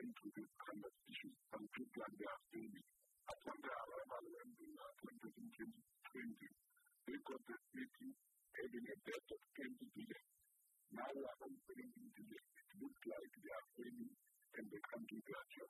into 0.05 0.27
this 0.37 0.51
kind 0.61 0.83
of 0.85 0.93
issue. 1.09 1.33
Some 1.49 1.67
people 1.73 2.01
and 2.05 2.15
they 2.21 2.29
are 2.29 2.43
saying 2.53 2.77
upon 3.25 3.57
their 3.65 3.79
arrival 3.89 4.25
in 4.37 4.49
uh, 4.77 4.85
2020, 5.01 6.45
they 7.09 7.17
got 7.25 7.41
the 7.49 7.57
city 7.73 8.09
having 8.53 8.85
a 8.85 8.97
debt 9.09 9.27
of 9.33 9.41
20 9.57 9.73
billion. 9.97 10.23
Now 10.93 11.09
we 11.17 11.25
are 11.25 11.39
on 11.41 11.53
20 11.57 11.89
billion. 12.15 12.43
It 12.45 12.77
looks 12.85 13.03
like 13.09 13.33
they 13.41 13.53
are 13.53 13.67
failing 13.77 14.13
and 14.61 14.65
they 14.69 14.83
can't 14.89 15.07
do 15.09 15.19
their 15.25 15.45
job. 15.57 15.69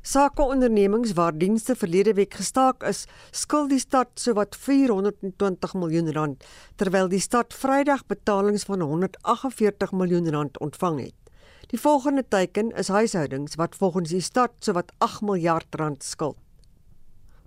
Sakeondernemings 0.00 1.12
waar 1.12 1.36
dienste 1.36 1.76
verlede 1.76 2.14
week 2.16 2.34
gestaak 2.34 2.82
is, 2.88 3.04
skuld 3.30 3.68
die 3.70 3.78
stad 3.78 4.08
sowat 4.16 4.56
420 4.56 5.74
miljoen 5.76 6.08
rand, 6.16 6.46
terwyl 6.80 7.10
die 7.12 7.20
stad 7.20 7.52
Vrydag 7.54 8.06
betalings 8.08 8.64
van 8.64 8.80
148 8.80 9.92
miljoen 9.92 10.30
rand 10.32 10.58
ontvang 10.58 11.04
het. 11.04 11.29
Die 11.70 11.78
volgende 11.78 12.24
teiken 12.28 12.72
is 12.74 12.88
huishoudings 12.88 13.54
wat 13.54 13.76
volgens 13.78 14.10
die 14.10 14.20
stad 14.20 14.50
sowat 14.58 14.90
8 14.98 15.22
miljard 15.22 15.74
rand 15.78 16.02
skuld. 16.02 16.38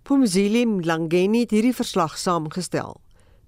Pumzili 0.04 0.66
Mlangeni 0.66 1.44
het 1.44 1.52
hierdie 1.52 1.76
verslag 1.76 2.16
saamgestel. 2.18 2.96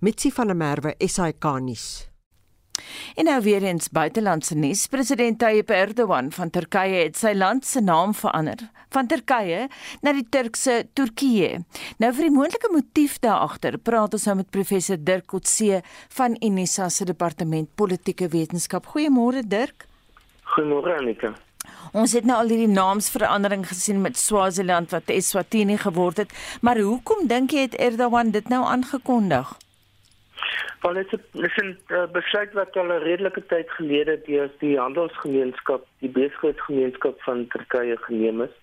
Mitsi 0.04 0.32
van 0.32 0.52
der 0.52 0.56
Merwe, 0.60 0.96
SAK 1.00 1.48
nuus. 1.64 2.10
En 3.16 3.26
nou 3.26 3.38
weer 3.42 3.64
eens 3.64 3.88
buitelandse 3.90 4.56
nuus. 4.56 4.88
President 4.92 5.40
Tayyip 5.40 5.70
Erdogan 5.70 6.32
van 6.32 6.52
Turkye 6.52 7.06
het 7.06 7.16
sy 7.18 7.32
land 7.34 7.66
se 7.66 7.80
naam 7.80 8.14
verander 8.14 8.68
van 8.92 9.08
Turkye 9.08 9.70
na 10.04 10.12
die 10.16 10.28
Turkse 10.30 10.82
Turkye. 10.94 11.64
Nou 12.04 12.12
vir 12.12 12.28
die 12.28 12.36
moontlike 12.36 12.72
motief 12.76 13.20
daar 13.24 13.48
agter, 13.48 13.80
praat 13.80 14.16
ons 14.16 14.28
nou 14.28 14.40
met 14.44 14.52
professor 14.52 15.00
Dirk 15.00 15.32
Kotse 15.32 15.82
van 16.20 16.36
Unisa 16.44 16.90
se 16.90 17.08
departement 17.08 17.72
politieke 17.76 18.28
wetenskap. 18.28 18.92
Goeiemôre 18.92 19.48
Dirk. 19.48 19.88
Goeiemôre 20.56 20.94
Anika. 20.96 21.34
Ons 21.92 22.14
het 22.16 22.24
nou 22.28 22.38
al 22.40 22.52
hierdie 22.54 22.72
naamsverandering 22.72 23.66
gesien 23.68 23.98
met 24.04 24.16
Swaziland 24.16 24.94
wat 24.96 25.12
Eswatini 25.12 25.76
geword 25.82 26.22
het, 26.24 26.32
maar 26.62 26.80
hoekom 26.80 27.28
dink 27.28 27.52
jy 27.52 27.66
het 27.66 27.76
Erdogan 27.88 28.32
dit 28.32 28.48
nou 28.54 28.62
aangekondig? 28.64 29.52
Wel 30.82 31.00
dit 31.02 31.14
is 31.48 31.58
'n 31.64 31.76
uh, 31.88 32.06
besluit 32.12 32.54
wat 32.54 32.78
al 32.78 32.94
'n 32.94 33.04
redelike 33.04 33.46
tyd 33.52 33.70
gelede 33.78 34.16
deur 34.26 34.50
die 34.60 34.80
handelsgemeenskap, 34.80 35.84
die 36.00 36.10
besigheidsgemeenskap 36.10 37.22
van 37.28 37.48
Turkye 37.48 37.98
geneem 38.08 38.42
is. 38.42 38.56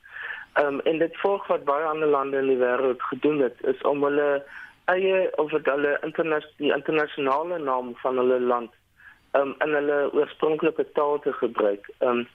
Ehm 0.52 0.66
um, 0.66 0.80
en 0.80 0.98
dit 0.98 1.20
volg 1.20 1.46
wat 1.46 1.64
baie 1.64 1.84
ander 1.84 2.08
lande 2.08 2.38
in 2.38 2.46
die 2.46 2.62
wêreld 2.64 3.02
gedoen 3.02 3.40
het, 3.40 3.56
is 3.60 3.80
om 3.82 4.04
hulle 4.04 4.42
eie 4.84 5.30
of 5.36 5.50
dit 5.50 5.66
hulle 5.66 5.98
internasionale 6.02 6.76
internasionale 6.76 7.58
naam 7.58 7.94
van 8.02 8.16
hulle 8.16 8.40
land 8.40 8.70
um, 9.32 9.54
in 9.64 9.74
hulle 9.74 9.98
oorspronklike 10.12 10.86
taal 10.92 11.18
te 11.20 11.32
gebruik. 11.32 11.90
Um, 11.98 12.28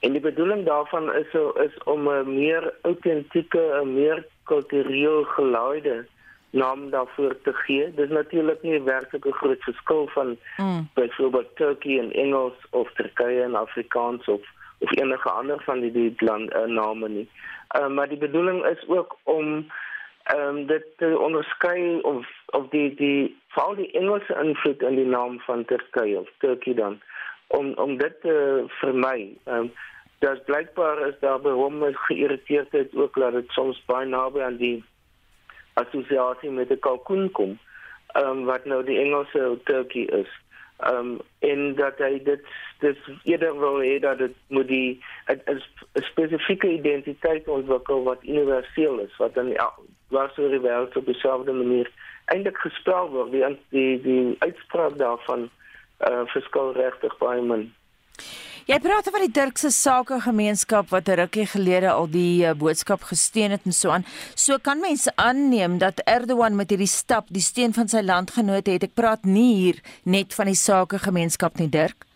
en 0.00 0.12
die 0.12 0.20
bedoeling 0.20 0.64
daarvan 0.66 1.14
is 1.14 1.30
so 1.30 1.50
is 1.50 1.76
om 1.84 2.08
'n 2.08 2.34
meer 2.34 2.74
autentieke, 2.82 3.62
'n 3.82 3.94
meer 3.94 4.26
kultureel 4.44 5.24
geleide 5.24 6.06
naam 6.50 6.90
daarvoor 6.90 7.36
te 7.42 7.52
gee. 7.52 7.94
Dis 7.94 8.08
natuurlik 8.08 8.62
nie 8.62 8.80
werklik 8.82 9.26
'n 9.26 9.32
groot 9.32 9.62
verskil 9.62 10.06
van 10.06 10.36
mm. 10.56 10.88
byvoorbeeld 10.94 11.56
Turkye 11.56 12.00
en 12.00 12.12
Engels 12.12 12.58
of 12.70 12.92
Turkye 12.92 13.42
en 13.42 13.54
Afrikaans 13.54 14.28
of 14.28 14.40
of 14.78 14.96
enige 14.96 15.30
ander 15.30 15.62
van 15.62 15.80
die 15.80 15.92
die 15.92 16.14
land 16.18 16.54
uh, 16.54 16.64
name 16.64 17.08
nie. 17.08 17.28
Ehm 17.68 17.84
uh, 17.84 17.94
maar 17.96 18.08
die 18.08 18.18
bedoeling 18.18 18.64
is 18.64 18.88
ook 18.88 19.16
om 19.22 19.66
ehm 20.22 20.56
um, 20.56 20.66
dit 20.66 20.84
te 20.96 21.18
onderskei 21.18 22.00
of 22.00 22.26
of 22.52 22.68
die 22.70 22.94
die 22.94 23.36
veral 23.54 23.74
die 23.76 23.90
Engelse 23.98 24.36
invloed 24.42 24.82
in 24.82 24.96
die 24.96 25.08
naam 25.08 25.40
van 25.46 25.64
Turkye 25.64 26.18
of 26.18 26.28
Turkye 26.38 26.74
dan 26.74 27.00
om 27.46 27.72
om 27.74 27.96
dit 27.96 28.20
te 28.20 28.64
vermy. 28.80 29.32
Ehm 29.44 29.72
dat 30.22 30.44
blykbaar 30.44 31.00
is 31.08 31.14
daar 31.20 31.40
by 31.42 31.50
hom 31.50 31.82
geïrriteerdheid 32.06 32.94
ook 32.94 33.16
dat 33.18 33.32
dit 33.32 33.48
soms 33.50 33.80
baie 33.90 34.06
naby 34.06 34.40
aan 34.40 34.56
die 34.56 34.84
assosiasie 35.80 36.50
met 36.50 36.70
'n 36.70 36.78
kalkoen 36.78 37.30
kom. 37.30 37.58
Ehm 38.12 38.28
um, 38.28 38.44
wat 38.44 38.64
nou 38.64 38.84
die 38.84 38.98
Engelse 38.98 39.58
turkey 39.64 40.04
is. 40.20 40.30
Ehm 40.78 40.96
um, 40.96 41.18
en 41.38 41.74
dat 41.74 41.98
hy 41.98 42.22
dit 42.22 42.44
dis 42.78 42.98
eerder 43.24 43.58
wil 43.58 43.80
hê 43.80 43.98
dat 44.00 44.18
dit 44.18 44.34
moet 44.48 44.68
die 44.68 45.02
'n 45.26 45.62
spesifieke 45.94 46.68
identiteit 46.68 47.48
ontwikkel 47.48 48.02
wat 48.02 48.24
universeel 48.24 48.98
is 48.98 49.16
wat 49.16 49.34
dan 49.34 49.56
was 50.08 50.38
oor 50.38 50.48
die 50.48 50.60
wêreld 50.60 50.96
op 50.96 51.06
dieselfde 51.06 51.52
manier 51.52 51.90
eintlik 52.30 52.58
gespel 52.58 53.10
word 53.10 53.32
die 53.32 53.44
die 53.70 54.00
die 54.02 54.36
uitspraak 54.38 54.98
daarvan 54.98 55.50
eh 55.98 56.12
uh, 56.12 56.24
verskil 56.34 56.72
regtig 56.72 57.18
baie 57.18 57.42
min. 57.42 57.72
Jy 58.62 58.76
praat 58.78 59.08
van 59.10 59.24
die 59.24 59.34
Turkse 59.34 59.70
sakegemeenskap 59.74 60.90
wat 60.94 61.08
'n 61.08 61.18
rukkie 61.18 61.46
gelede 61.46 61.90
al 61.90 62.06
die 62.06 62.46
uh, 62.46 62.54
boodskap 62.54 63.02
gesteun 63.02 63.50
het 63.50 63.64
en 63.66 63.72
so 63.72 63.90
aan. 63.90 64.04
So 64.34 64.58
kan 64.58 64.80
mense 64.80 65.10
aanneem 65.16 65.78
dat 65.78 65.98
Erdogan 66.06 66.56
met 66.56 66.70
hierdie 66.70 66.86
stap 66.86 67.26
die 67.28 67.42
steun 67.42 67.72
van 67.72 67.88
sy 67.88 68.02
landgenote 68.02 68.70
het. 68.70 68.82
Ek 68.82 68.94
praat 68.94 69.24
nie 69.24 69.54
hier 69.54 69.78
net 70.04 70.34
van 70.34 70.46
die 70.46 70.54
sakegemeenskap 70.54 71.58
nie, 71.58 71.68
Dirk. 71.68 72.06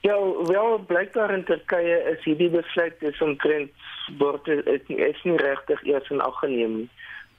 Ja, 0.00 0.16
wel 0.52 0.78
blykbaar 0.86 1.34
in 1.34 1.44
Turkye 1.44 1.96
is 2.12 2.24
hierdie 2.24 2.50
besluit 2.50 3.02
is 3.02 3.20
omtrent 3.20 3.70
word 4.18 4.44
dit 4.44 4.84
is 4.88 5.22
nie 5.24 5.36
regtig 5.36 5.82
eers 5.84 6.10
in 6.10 6.20
ag 6.20 6.38
geneem 6.38 6.76
nie. 6.76 6.90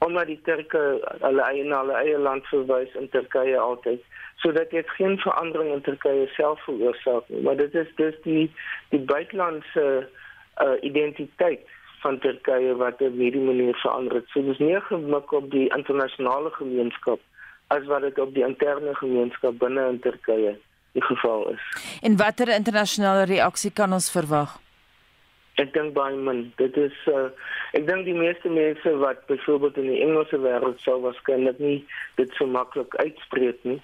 Omdat 0.05 0.27
die 0.29 0.39
Turke 0.45 0.81
hulle 1.21 1.45
eie 1.47 1.63
na 1.65 1.81
hulle 1.81 1.97
eie 2.03 2.17
land 2.21 2.45
verwys 2.51 2.93
in 2.99 3.09
Turkye 3.09 3.57
altyd 3.57 4.03
sodat 4.43 4.69
dit 4.69 4.89
geen 4.89 5.17
verandering 5.17 5.71
in 5.73 5.81
Turkye 5.81 6.27
self 6.35 6.61
veroorsaak 6.63 7.29
nie, 7.33 7.41
maar 7.41 7.57
dit 7.57 7.73
is 7.73 7.89
dus 7.95 8.13
die 8.23 8.45
die 8.93 8.99
buitelandse 8.99 9.85
uh, 10.05 10.75
identiteit 10.81 11.65
van 12.03 12.19
Turkye 12.19 12.75
wat 12.77 13.01
op 13.01 13.17
hierdie 13.17 13.41
manier 13.41 13.75
verander 13.81 14.19
het. 14.19 14.29
So 14.29 14.45
dis 14.45 14.61
nie 14.61 14.77
gemik 14.89 15.33
op 15.33 15.49
die 15.51 15.65
internasionale 15.73 16.53
gemeenskap 16.59 17.19
as 17.73 17.89
wat 17.89 18.05
dit 18.05 18.19
op 18.19 18.33
die 18.33 18.45
interne 18.45 18.93
gemeenskap 18.95 19.57
binne 19.59 19.89
in 19.95 19.99
Turkye 20.05 20.53
die 20.97 21.03
geval 21.03 21.49
is. 21.51 21.65
En 22.01 22.17
watter 22.17 22.53
internasionale 22.53 23.25
reaksie 23.25 23.71
kan 23.71 23.93
ons 23.93 24.11
verwag? 24.11 24.59
Ek 25.57 25.73
dink 25.73 25.93
baie 25.93 26.15
min. 26.15 26.53
Dit 26.61 26.77
is 26.77 26.95
uh, 27.09 27.29
ek 27.73 27.87
dink 27.87 28.05
die 28.05 28.17
meeste 28.17 28.49
mense 28.49 28.95
wat 29.01 29.25
byvoorbeeld 29.27 29.77
in 29.81 29.91
die 29.91 30.01
Engelse 30.05 30.37
wêreld 30.43 30.81
sou 30.85 30.99
waarskynlik 31.01 31.59
nie 31.59 31.79
dit 32.21 32.33
so 32.37 32.45
maklik 32.45 32.93
uitspreek 33.01 33.63
nie 33.63 33.81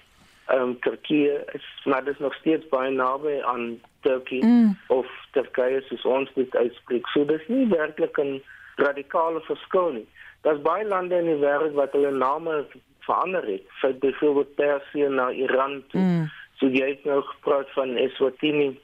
um, 0.52 0.78
Turkije 0.80 1.44
is, 1.52 1.82
maar 1.84 2.04
dat 2.04 2.14
is 2.14 2.20
nog 2.20 2.34
steeds 2.34 2.68
baie 2.68 2.90
naby 2.90 3.40
aan 3.42 3.80
Turkije 4.00 4.46
mm. 4.46 4.78
of 4.86 5.06
Turkije 5.30 5.80
soos 5.80 6.04
ons 6.04 6.30
dit 6.34 6.56
uitspreek. 6.56 7.06
So 7.06 7.24
dis 7.24 7.46
nie 7.46 7.66
werklik 7.68 8.18
'n 8.18 8.42
radikale 8.76 9.40
verskil 9.40 9.90
nie. 9.92 10.08
Daar's 10.40 10.62
baie 10.62 10.84
lande 10.84 11.18
in 11.18 11.26
die 11.26 11.40
wêreld 11.46 11.72
wat 11.72 11.92
hulle 11.92 12.10
name 12.10 12.66
verander 13.00 13.44
het, 13.46 13.66
vir 13.80 13.92
byvoorbeeld 13.98 14.54
Persië 14.54 15.08
na 15.08 15.30
Iran 15.30 15.84
toe. 15.88 16.00
Mm. 16.00 16.30
So 16.58 16.66
jy 16.66 16.88
het 16.88 17.04
nou 17.04 17.22
gepraat 17.22 17.70
van 17.70 17.96
Eswatini 17.96 18.80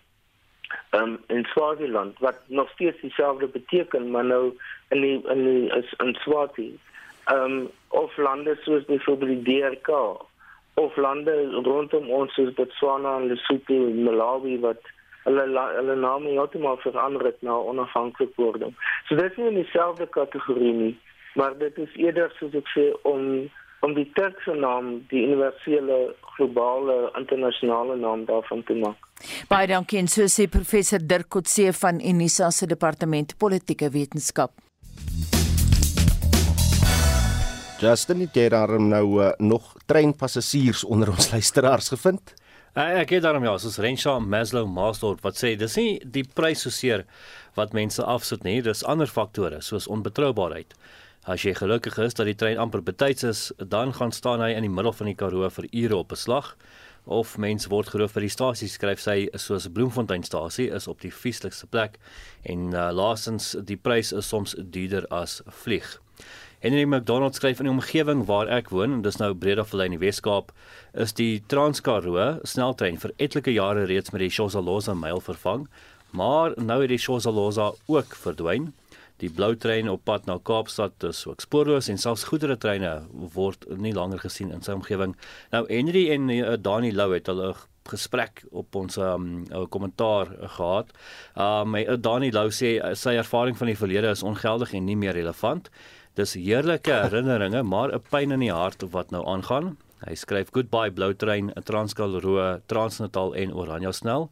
um, 0.91 1.19
in 1.27 1.45
Swaziland 1.45 2.19
wat 2.19 2.37
nog 2.47 2.71
steeds 2.71 3.01
dieselfde 3.01 3.47
beteken, 3.47 4.11
maar 4.11 4.25
nou 4.25 4.57
in 4.89 5.01
die, 5.01 5.21
in 5.29 5.45
die, 5.45 5.77
is 5.77 5.95
in 5.97 6.15
Swati. 6.15 6.79
Um, 7.33 7.71
of 7.89 8.17
lande 8.17 8.57
soos 8.61 8.85
byvoorbeeld 8.85 9.45
die 9.45 9.61
DRK 9.61 9.89
of 10.75 10.97
lande 10.97 11.51
rondom 11.51 12.11
ons 12.11 12.35
soos 12.35 12.55
Botswana 12.55 13.17
en 13.17 13.27
Lesotho 13.27 13.75
en 13.75 14.03
Malawi 14.03 14.59
wat 14.61 14.91
hulle 15.25 15.45
hulle 15.77 15.97
name 15.97 16.35
heeltemal 16.35 16.79
verander 16.81 17.25
het 17.29 17.43
na 17.43 17.55
onafhanklik 17.73 18.33
wording. 18.37 18.75
So 19.09 19.15
dit 19.15 19.31
is 19.31 19.37
nie 19.37 19.51
in 19.53 19.61
dieselfde 19.61 20.07
kategorie 20.09 20.73
nie, 20.73 20.95
maar 21.35 21.59
dit 21.59 21.79
is 21.79 21.97
eerder 22.01 22.33
soos 22.39 22.57
ek 22.57 22.71
sê 22.75 22.87
om 23.03 23.51
om 23.81 23.95
die 23.97 24.07
Turkse 24.17 24.55
naam 24.55 24.93
die 25.11 25.23
universele 25.27 26.15
globale 26.37 27.11
internasionale 27.19 27.97
naam 27.97 28.25
daarvan 28.29 28.65
te 28.69 28.77
maak. 28.81 28.99
Baie 29.49 29.69
dankie 29.71 30.01
en 30.01 30.09
so 30.09 30.29
sê 30.33 30.49
professor 30.49 31.01
Dirk 31.03 31.29
Kotse 31.33 31.73
van 31.77 32.01
Unisa 32.01 32.51
se 32.51 32.67
departement 32.67 33.37
politieke 33.39 33.91
wetenskap. 33.93 34.53
Justin, 37.81 38.21
het 38.27 38.37
jy 38.37 38.51
daar 38.53 38.75
nou 38.77 39.07
uh, 39.25 39.31
nog 39.41 39.73
treinpassasiers 39.89 40.85
onder 40.85 41.09
ons 41.09 41.31
luisteraars 41.33 41.89
gevind? 41.95 42.35
Uh, 42.77 43.01
ek 43.01 43.17
het 43.17 43.25
daarom 43.25 43.45
ja, 43.45 43.55
soos 43.59 43.81
Renshaw 43.81 44.21
Maslow 44.21 44.69
Maasdorp 44.69 45.25
wat 45.25 45.41
sê 45.41 45.55
dis 45.59 45.79
nie 45.81 45.95
die 46.05 46.23
prys 46.23 46.67
soseer 46.67 47.07
wat 47.57 47.73
mense 47.75 48.05
afsit 48.05 48.45
nie, 48.45 48.61
dis 48.63 48.85
ander 48.85 49.09
faktore 49.11 49.63
soos 49.65 49.89
onbetroubaarheid. 49.91 50.77
As 51.29 51.43
jy 51.45 51.53
gelukkig 51.53 51.99
is 52.01 52.15
dat 52.17 52.25
die 52.25 52.35
trein 52.35 52.59
amper 52.59 52.81
betyds 52.81 53.25
is, 53.29 53.41
dan 53.59 53.93
gaan 53.93 54.13
staan 54.13 54.41
hy 54.41 54.55
in 54.57 54.65
die 54.65 54.73
middel 54.73 54.95
van 54.97 55.11
die 55.11 55.15
Karoo 55.15 55.49
vir 55.53 55.67
ure 55.71 55.97
op 55.97 56.13
'n 56.13 56.17
slag 56.17 56.57
of 57.05 57.37
mens 57.39 57.67
word 57.67 57.89
geroof 57.89 58.15
by 58.15 58.21
die 58.21 58.33
stasie 58.33 58.69
skryf 58.69 59.01
sy 59.01 59.29
soos 59.35 59.69
Bloemfonteinstasie 59.69 60.71
is 60.71 60.89
op 60.89 61.01
die 61.01 61.13
vieslikste 61.13 61.67
plek 61.67 61.99
en 62.45 62.73
uh, 62.73 62.91
laasens 62.93 63.57
die 63.65 63.77
prys 63.77 64.13
is 64.13 64.29
soms 64.29 64.55
duurder 64.59 65.07
as 65.11 65.43
vlieg. 65.47 66.01
Henry 66.61 66.85
McDonald 66.85 67.35
skryf 67.35 67.61
in 67.61 67.67
die 67.67 67.73
omgewing 67.73 68.27
waar 68.27 68.49
ek 68.49 68.69
woon, 68.71 68.93
en 68.93 69.03
dis 69.03 69.17
nou 69.17 69.35
Bredavallei 69.35 69.87
in 69.87 69.99
die 69.99 70.07
Weskaap, 70.07 70.53
is 70.93 71.13
die 71.13 71.43
Transkaroo 71.49 72.41
sneltrein 72.45 72.99
vir 72.99 73.13
etlike 73.19 73.53
jare 73.53 73.85
reeds 73.85 74.13
met 74.13 74.21
die 74.21 74.31
Shozaloza 74.31 74.95
myl 74.95 75.21
vervang, 75.21 75.69
Maar 76.11 76.53
nou 76.57 76.81
het 76.81 76.91
die 76.91 76.99
Shozaloza 76.99 77.73
ook 77.87 78.15
verdwyn. 78.15 78.73
Die 79.21 79.29
blou 79.29 79.53
trein 79.61 79.91
op 79.93 80.07
pad 80.09 80.25
na 80.29 80.39
Kaapstad 80.41 81.05
is 81.05 81.27
ook 81.29 81.43
spoorloos 81.45 81.91
en 81.93 81.99
selfs 82.01 82.25
goedere 82.31 82.57
treine 82.57 83.03
word 83.35 83.67
nie 83.77 83.93
langer 83.93 84.23
gesien 84.23 84.53
in 84.55 84.65
sy 84.65 84.73
omgewing. 84.79 85.13
Nou 85.53 85.67
Henry 85.69 86.07
en 86.15 86.31
uh, 86.33 86.55
Dani 86.57 86.95
Lou 86.97 87.11
het 87.13 87.29
hulle 87.29 87.53
gesprek 87.91 88.45
op 88.57 88.77
ons 88.77 88.97
um 89.03 89.45
kommentaar 89.73 90.33
gehad. 90.57 90.95
Um 91.37 91.77
uh, 91.77 91.99
Dani 92.01 92.33
Lou 92.33 92.49
sê 92.55 92.79
uh, 92.79 92.95
sy 92.97 93.19
ervaring 93.21 93.59
van 93.61 93.73
die 93.73 93.77
verlede 93.77 94.15
is 94.15 94.25
ongeldig 94.25 94.73
en 94.79 94.89
nie 94.89 94.97
meer 94.97 95.19
relevant. 95.19 95.69
Dis 96.17 96.35
heerlike 96.41 96.97
herinneringe, 97.07 97.63
maar 97.63 97.93
'n 97.93 98.03
pyn 98.09 98.33
in 98.33 98.47
die 98.49 98.55
hart 98.55 98.89
wat 98.97 99.13
nou 99.13 99.27
aangaan. 99.27 99.77
Hy 100.05 100.15
skryf 100.17 100.53
goodbye 100.55 100.93
blou 100.97 101.11
trein, 101.15 101.51
Transkal 101.69 102.19
Roe, 102.25 102.61
Transnatal 102.73 103.35
en 103.37 103.53
Oranje 103.53 103.93
snel. 103.93 104.29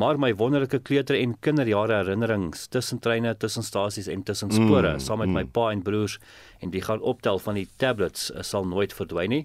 Maar 0.00 0.20
my 0.20 0.32
wonderlike 0.34 0.80
kleuter 0.86 1.18
en 1.20 1.36
kinderjare 1.44 2.00
herinnerings 2.00 2.68
tussen 2.72 3.02
treine, 3.04 3.34
tussen 3.36 3.66
stasies 3.66 4.08
en 4.08 4.22
tussen 4.22 4.52
spore, 4.52 4.94
mm, 4.94 5.04
saam 5.04 5.20
met 5.24 5.28
mm. 5.28 5.40
my 5.40 5.44
pa 5.44 5.70
en 5.74 5.82
broers 5.84 6.18
en 6.60 6.72
die 6.72 6.84
gaan 6.84 7.00
optel 7.00 7.38
van 7.38 7.60
die 7.60 7.68
tablets 7.76 8.30
sal 8.46 8.64
nooit 8.68 8.96
verdwyn 8.96 9.36
nie 9.36 9.44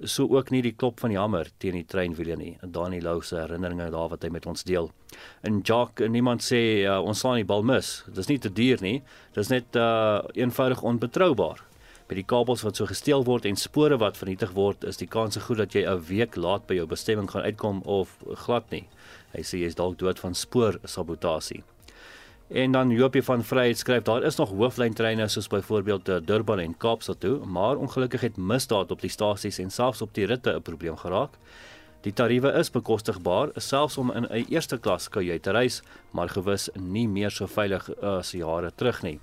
so 0.00 0.28
ook 0.28 0.50
nie 0.52 0.60
die 0.64 0.74
klop 0.76 1.00
van 1.00 1.12
die 1.12 1.18
hamer 1.18 1.48
teen 1.62 1.76
die 1.78 1.86
treinwiele 1.88 2.36
nie. 2.36 2.52
Dani 2.60 3.00
Lou 3.00 3.20
se 3.24 3.38
herinneringe 3.40 3.88
daar 3.92 4.10
wat 4.12 4.24
hy 4.26 4.30
met 4.32 4.46
ons 4.46 4.64
deel. 4.68 4.90
En 5.46 5.62
Jock, 5.64 6.02
niemand 6.12 6.44
sê 6.44 6.60
uh, 6.84 6.98
ons 7.00 7.18
slaan 7.18 7.40
die 7.40 7.48
bal 7.48 7.64
mis. 7.66 8.02
Dis 8.12 8.28
nie 8.28 8.38
te 8.42 8.52
duur 8.52 8.84
nie. 8.84 8.98
Dis 9.36 9.52
net 9.52 9.76
uh 9.80 10.20
eenvoudig 10.36 10.82
onbetroubaar. 10.84 11.64
By 12.06 12.14
die 12.14 12.22
kabels 12.24 12.62
wat 12.62 12.78
so 12.78 12.86
gesteel 12.86 13.24
word 13.26 13.48
en 13.50 13.56
spore 13.58 13.96
wat 13.98 14.18
vernietig 14.20 14.52
word, 14.54 14.84
is 14.86 15.00
die 15.00 15.08
kans 15.10 15.36
goed 15.42 15.58
dat 15.58 15.74
jy 15.74 15.82
'n 15.82 16.04
week 16.06 16.36
laat 16.36 16.66
by 16.66 16.74
jou 16.74 16.86
bestemming 16.86 17.30
gaan 17.30 17.42
uitkom 17.42 17.82
of 17.84 18.18
glad 18.46 18.70
nie. 18.70 18.86
Hy 19.34 19.42
sê 19.42 19.58
jy 19.58 19.66
is 19.66 19.74
dalk 19.74 19.98
dood 19.98 20.18
van 20.18 20.34
spoorsabotasie. 20.34 21.64
En 22.48 22.72
dan 22.72 22.90
Jopie 22.90 23.22
van 23.22 23.42
Vryheid 23.42 23.78
skryf 23.78 24.02
daar 24.02 24.22
is 24.22 24.36
nog 24.36 24.50
hooflyntreine 24.50 25.28
soos 25.28 25.48
byvoorbeeld 25.48 26.08
uh, 26.08 26.16
Durban 26.22 26.58
en 26.58 26.76
Kaapstad 26.76 27.20
toe, 27.20 27.44
maar 27.44 27.76
ongelukkig 27.76 28.20
het 28.20 28.36
misdaad 28.36 28.90
op 28.90 29.00
die 29.00 29.10
stasies 29.10 29.58
en 29.58 29.70
selfs 29.70 30.02
op 30.02 30.14
die 30.14 30.26
ritte 30.26 30.54
'n 30.54 30.62
probleem 30.62 30.96
geraak. 30.96 31.34
Die 32.02 32.12
tariewe 32.12 32.52
is 32.52 32.70
bekostigbaar, 32.70 33.50
selfs 33.56 33.98
om 33.98 34.12
in 34.12 34.26
'n 34.30 34.46
eerste 34.48 34.78
klas 34.78 35.08
kajuit 35.08 35.42
te 35.42 35.50
reis, 35.50 35.82
maar 36.10 36.28
gewis 36.28 36.68
nie 36.78 37.08
meer 37.08 37.30
so 37.30 37.46
veilig 37.46 37.90
as 38.00 38.30
jare 38.30 38.70
terug 38.74 39.02
nie. 39.02 39.20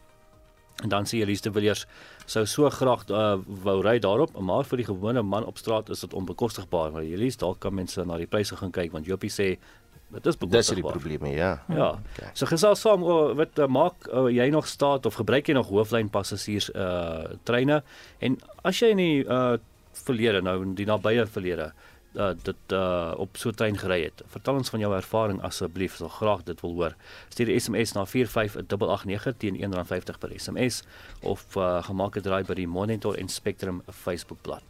En 0.82 0.89
dan 0.89 1.05
sê 1.05 1.21
Elise 1.21 1.45
de 1.45 1.51
Villiers 1.53 1.86
sou 2.26 2.45
so 2.49 2.69
graag 2.69 3.05
uh, 3.11 3.38
wou 3.63 3.78
ry 3.86 3.99
daarop, 4.01 4.34
maar 4.39 4.65
vir 4.65 4.82
die 4.82 4.89
gewone 4.89 5.21
man 5.21 5.45
op 5.45 5.61
straat 5.61 5.89
is 5.93 6.01
dit 6.01 6.13
onbekostigbaar. 6.13 6.91
Maar 6.91 7.05
Elise, 7.05 7.38
dalk 7.38 7.59
kan 7.59 7.76
mense 7.78 8.03
na 8.05 8.17
die 8.17 8.28
pryse 8.28 8.57
gaan 8.57 8.74
kyk 8.74 8.91
want 8.95 9.05
Jopie 9.05 9.32
sê 9.32 9.53
Dit 10.13 10.28
is 10.30 10.38
Dis 10.38 10.67
die 10.78 10.84
probleme, 10.86 11.32
ja. 11.34 11.63
Ja. 11.74 11.88
Okay. 11.97 12.30
So 12.38 12.45
gesels 12.45 12.84
saam 12.86 13.01
oor 13.07 13.34
wat 13.39 13.57
uh, 13.57 13.65
maak 13.65 14.05
uh, 14.11 14.28
jy 14.30 14.45
nog 14.53 14.67
staat 14.69 15.07
of 15.09 15.17
gebruik 15.17 15.49
jy 15.49 15.55
nog 15.57 15.71
hooflyn 15.74 16.11
passasiers 16.13 16.69
uh 16.69 17.34
treine 17.47 17.82
en 18.21 18.38
as 18.61 18.82
jy 18.82 18.91
in 18.93 19.01
die 19.01 19.24
uh 19.26 19.55
verlede 20.05 20.41
nou 20.45 20.59
in 20.65 20.76
die 20.78 20.86
nabye 20.89 21.26
verlede 21.30 21.71
uh, 22.16 22.30
dit 22.41 22.55
uh, 22.72 23.14
op 23.18 23.38
so 23.38 23.49
'n 23.49 23.53
trein 23.53 23.78
gery 23.78 24.03
het. 24.03 24.22
Vertel 24.28 24.53
ons 24.53 24.70
van 24.70 24.80
jou 24.80 24.95
ervaring 24.95 25.41
asseblief, 25.41 25.95
sal 25.95 26.07
graag 26.07 26.43
dit 26.43 26.61
wil 26.61 26.74
hoor. 26.74 26.95
Stuur 27.30 27.47
'n 27.47 27.59
SMS 27.59 27.91
na 27.91 28.05
45889 28.05 29.34
teen 29.38 29.55
R1.50 29.55 30.18
per 30.20 30.32
SMS 30.36 30.84
of 31.22 31.55
uh, 31.55 31.84
gemaak 31.84 32.16
'n 32.16 32.22
draai 32.22 32.43
by 32.43 32.53
die 32.53 32.68
Monitor 32.68 33.16
en 33.18 33.28
Spectrum 33.28 33.82
Facebookblad. 33.88 34.64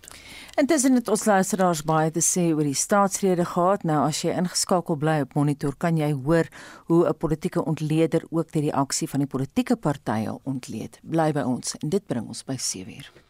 Intussen 0.56 0.94
het 0.94 1.08
ons 1.08 1.26
luisteraars 1.26 1.84
baie 1.84 2.12
te 2.12 2.22
sê 2.22 2.54
oor 2.54 2.64
die 2.64 2.78
staatsrede 2.78 3.46
gehad. 3.46 3.84
Nou 3.84 4.08
as 4.08 4.22
jy 4.22 4.36
ingeskakel 4.38 4.96
bly 4.96 5.22
op 5.22 5.34
Monitor, 5.34 5.74
kan 5.78 5.98
jy 5.98 6.12
hoor 6.14 6.46
hoe 6.86 7.08
'n 7.08 7.18
politieke 7.18 7.66
ontleder 7.66 8.24
ook 8.30 8.52
die 8.52 8.62
reaksie 8.70 9.10
van 9.10 9.20
die 9.20 9.28
politieke 9.28 9.76
partye 9.76 10.38
ontleed. 10.44 11.00
Bly 11.02 11.32
by 11.32 11.42
ons 11.42 11.76
en 11.78 11.90
dit 11.90 12.06
bring 12.06 12.28
ons 12.28 12.44
by 12.44 12.58
7:00. 12.58 13.23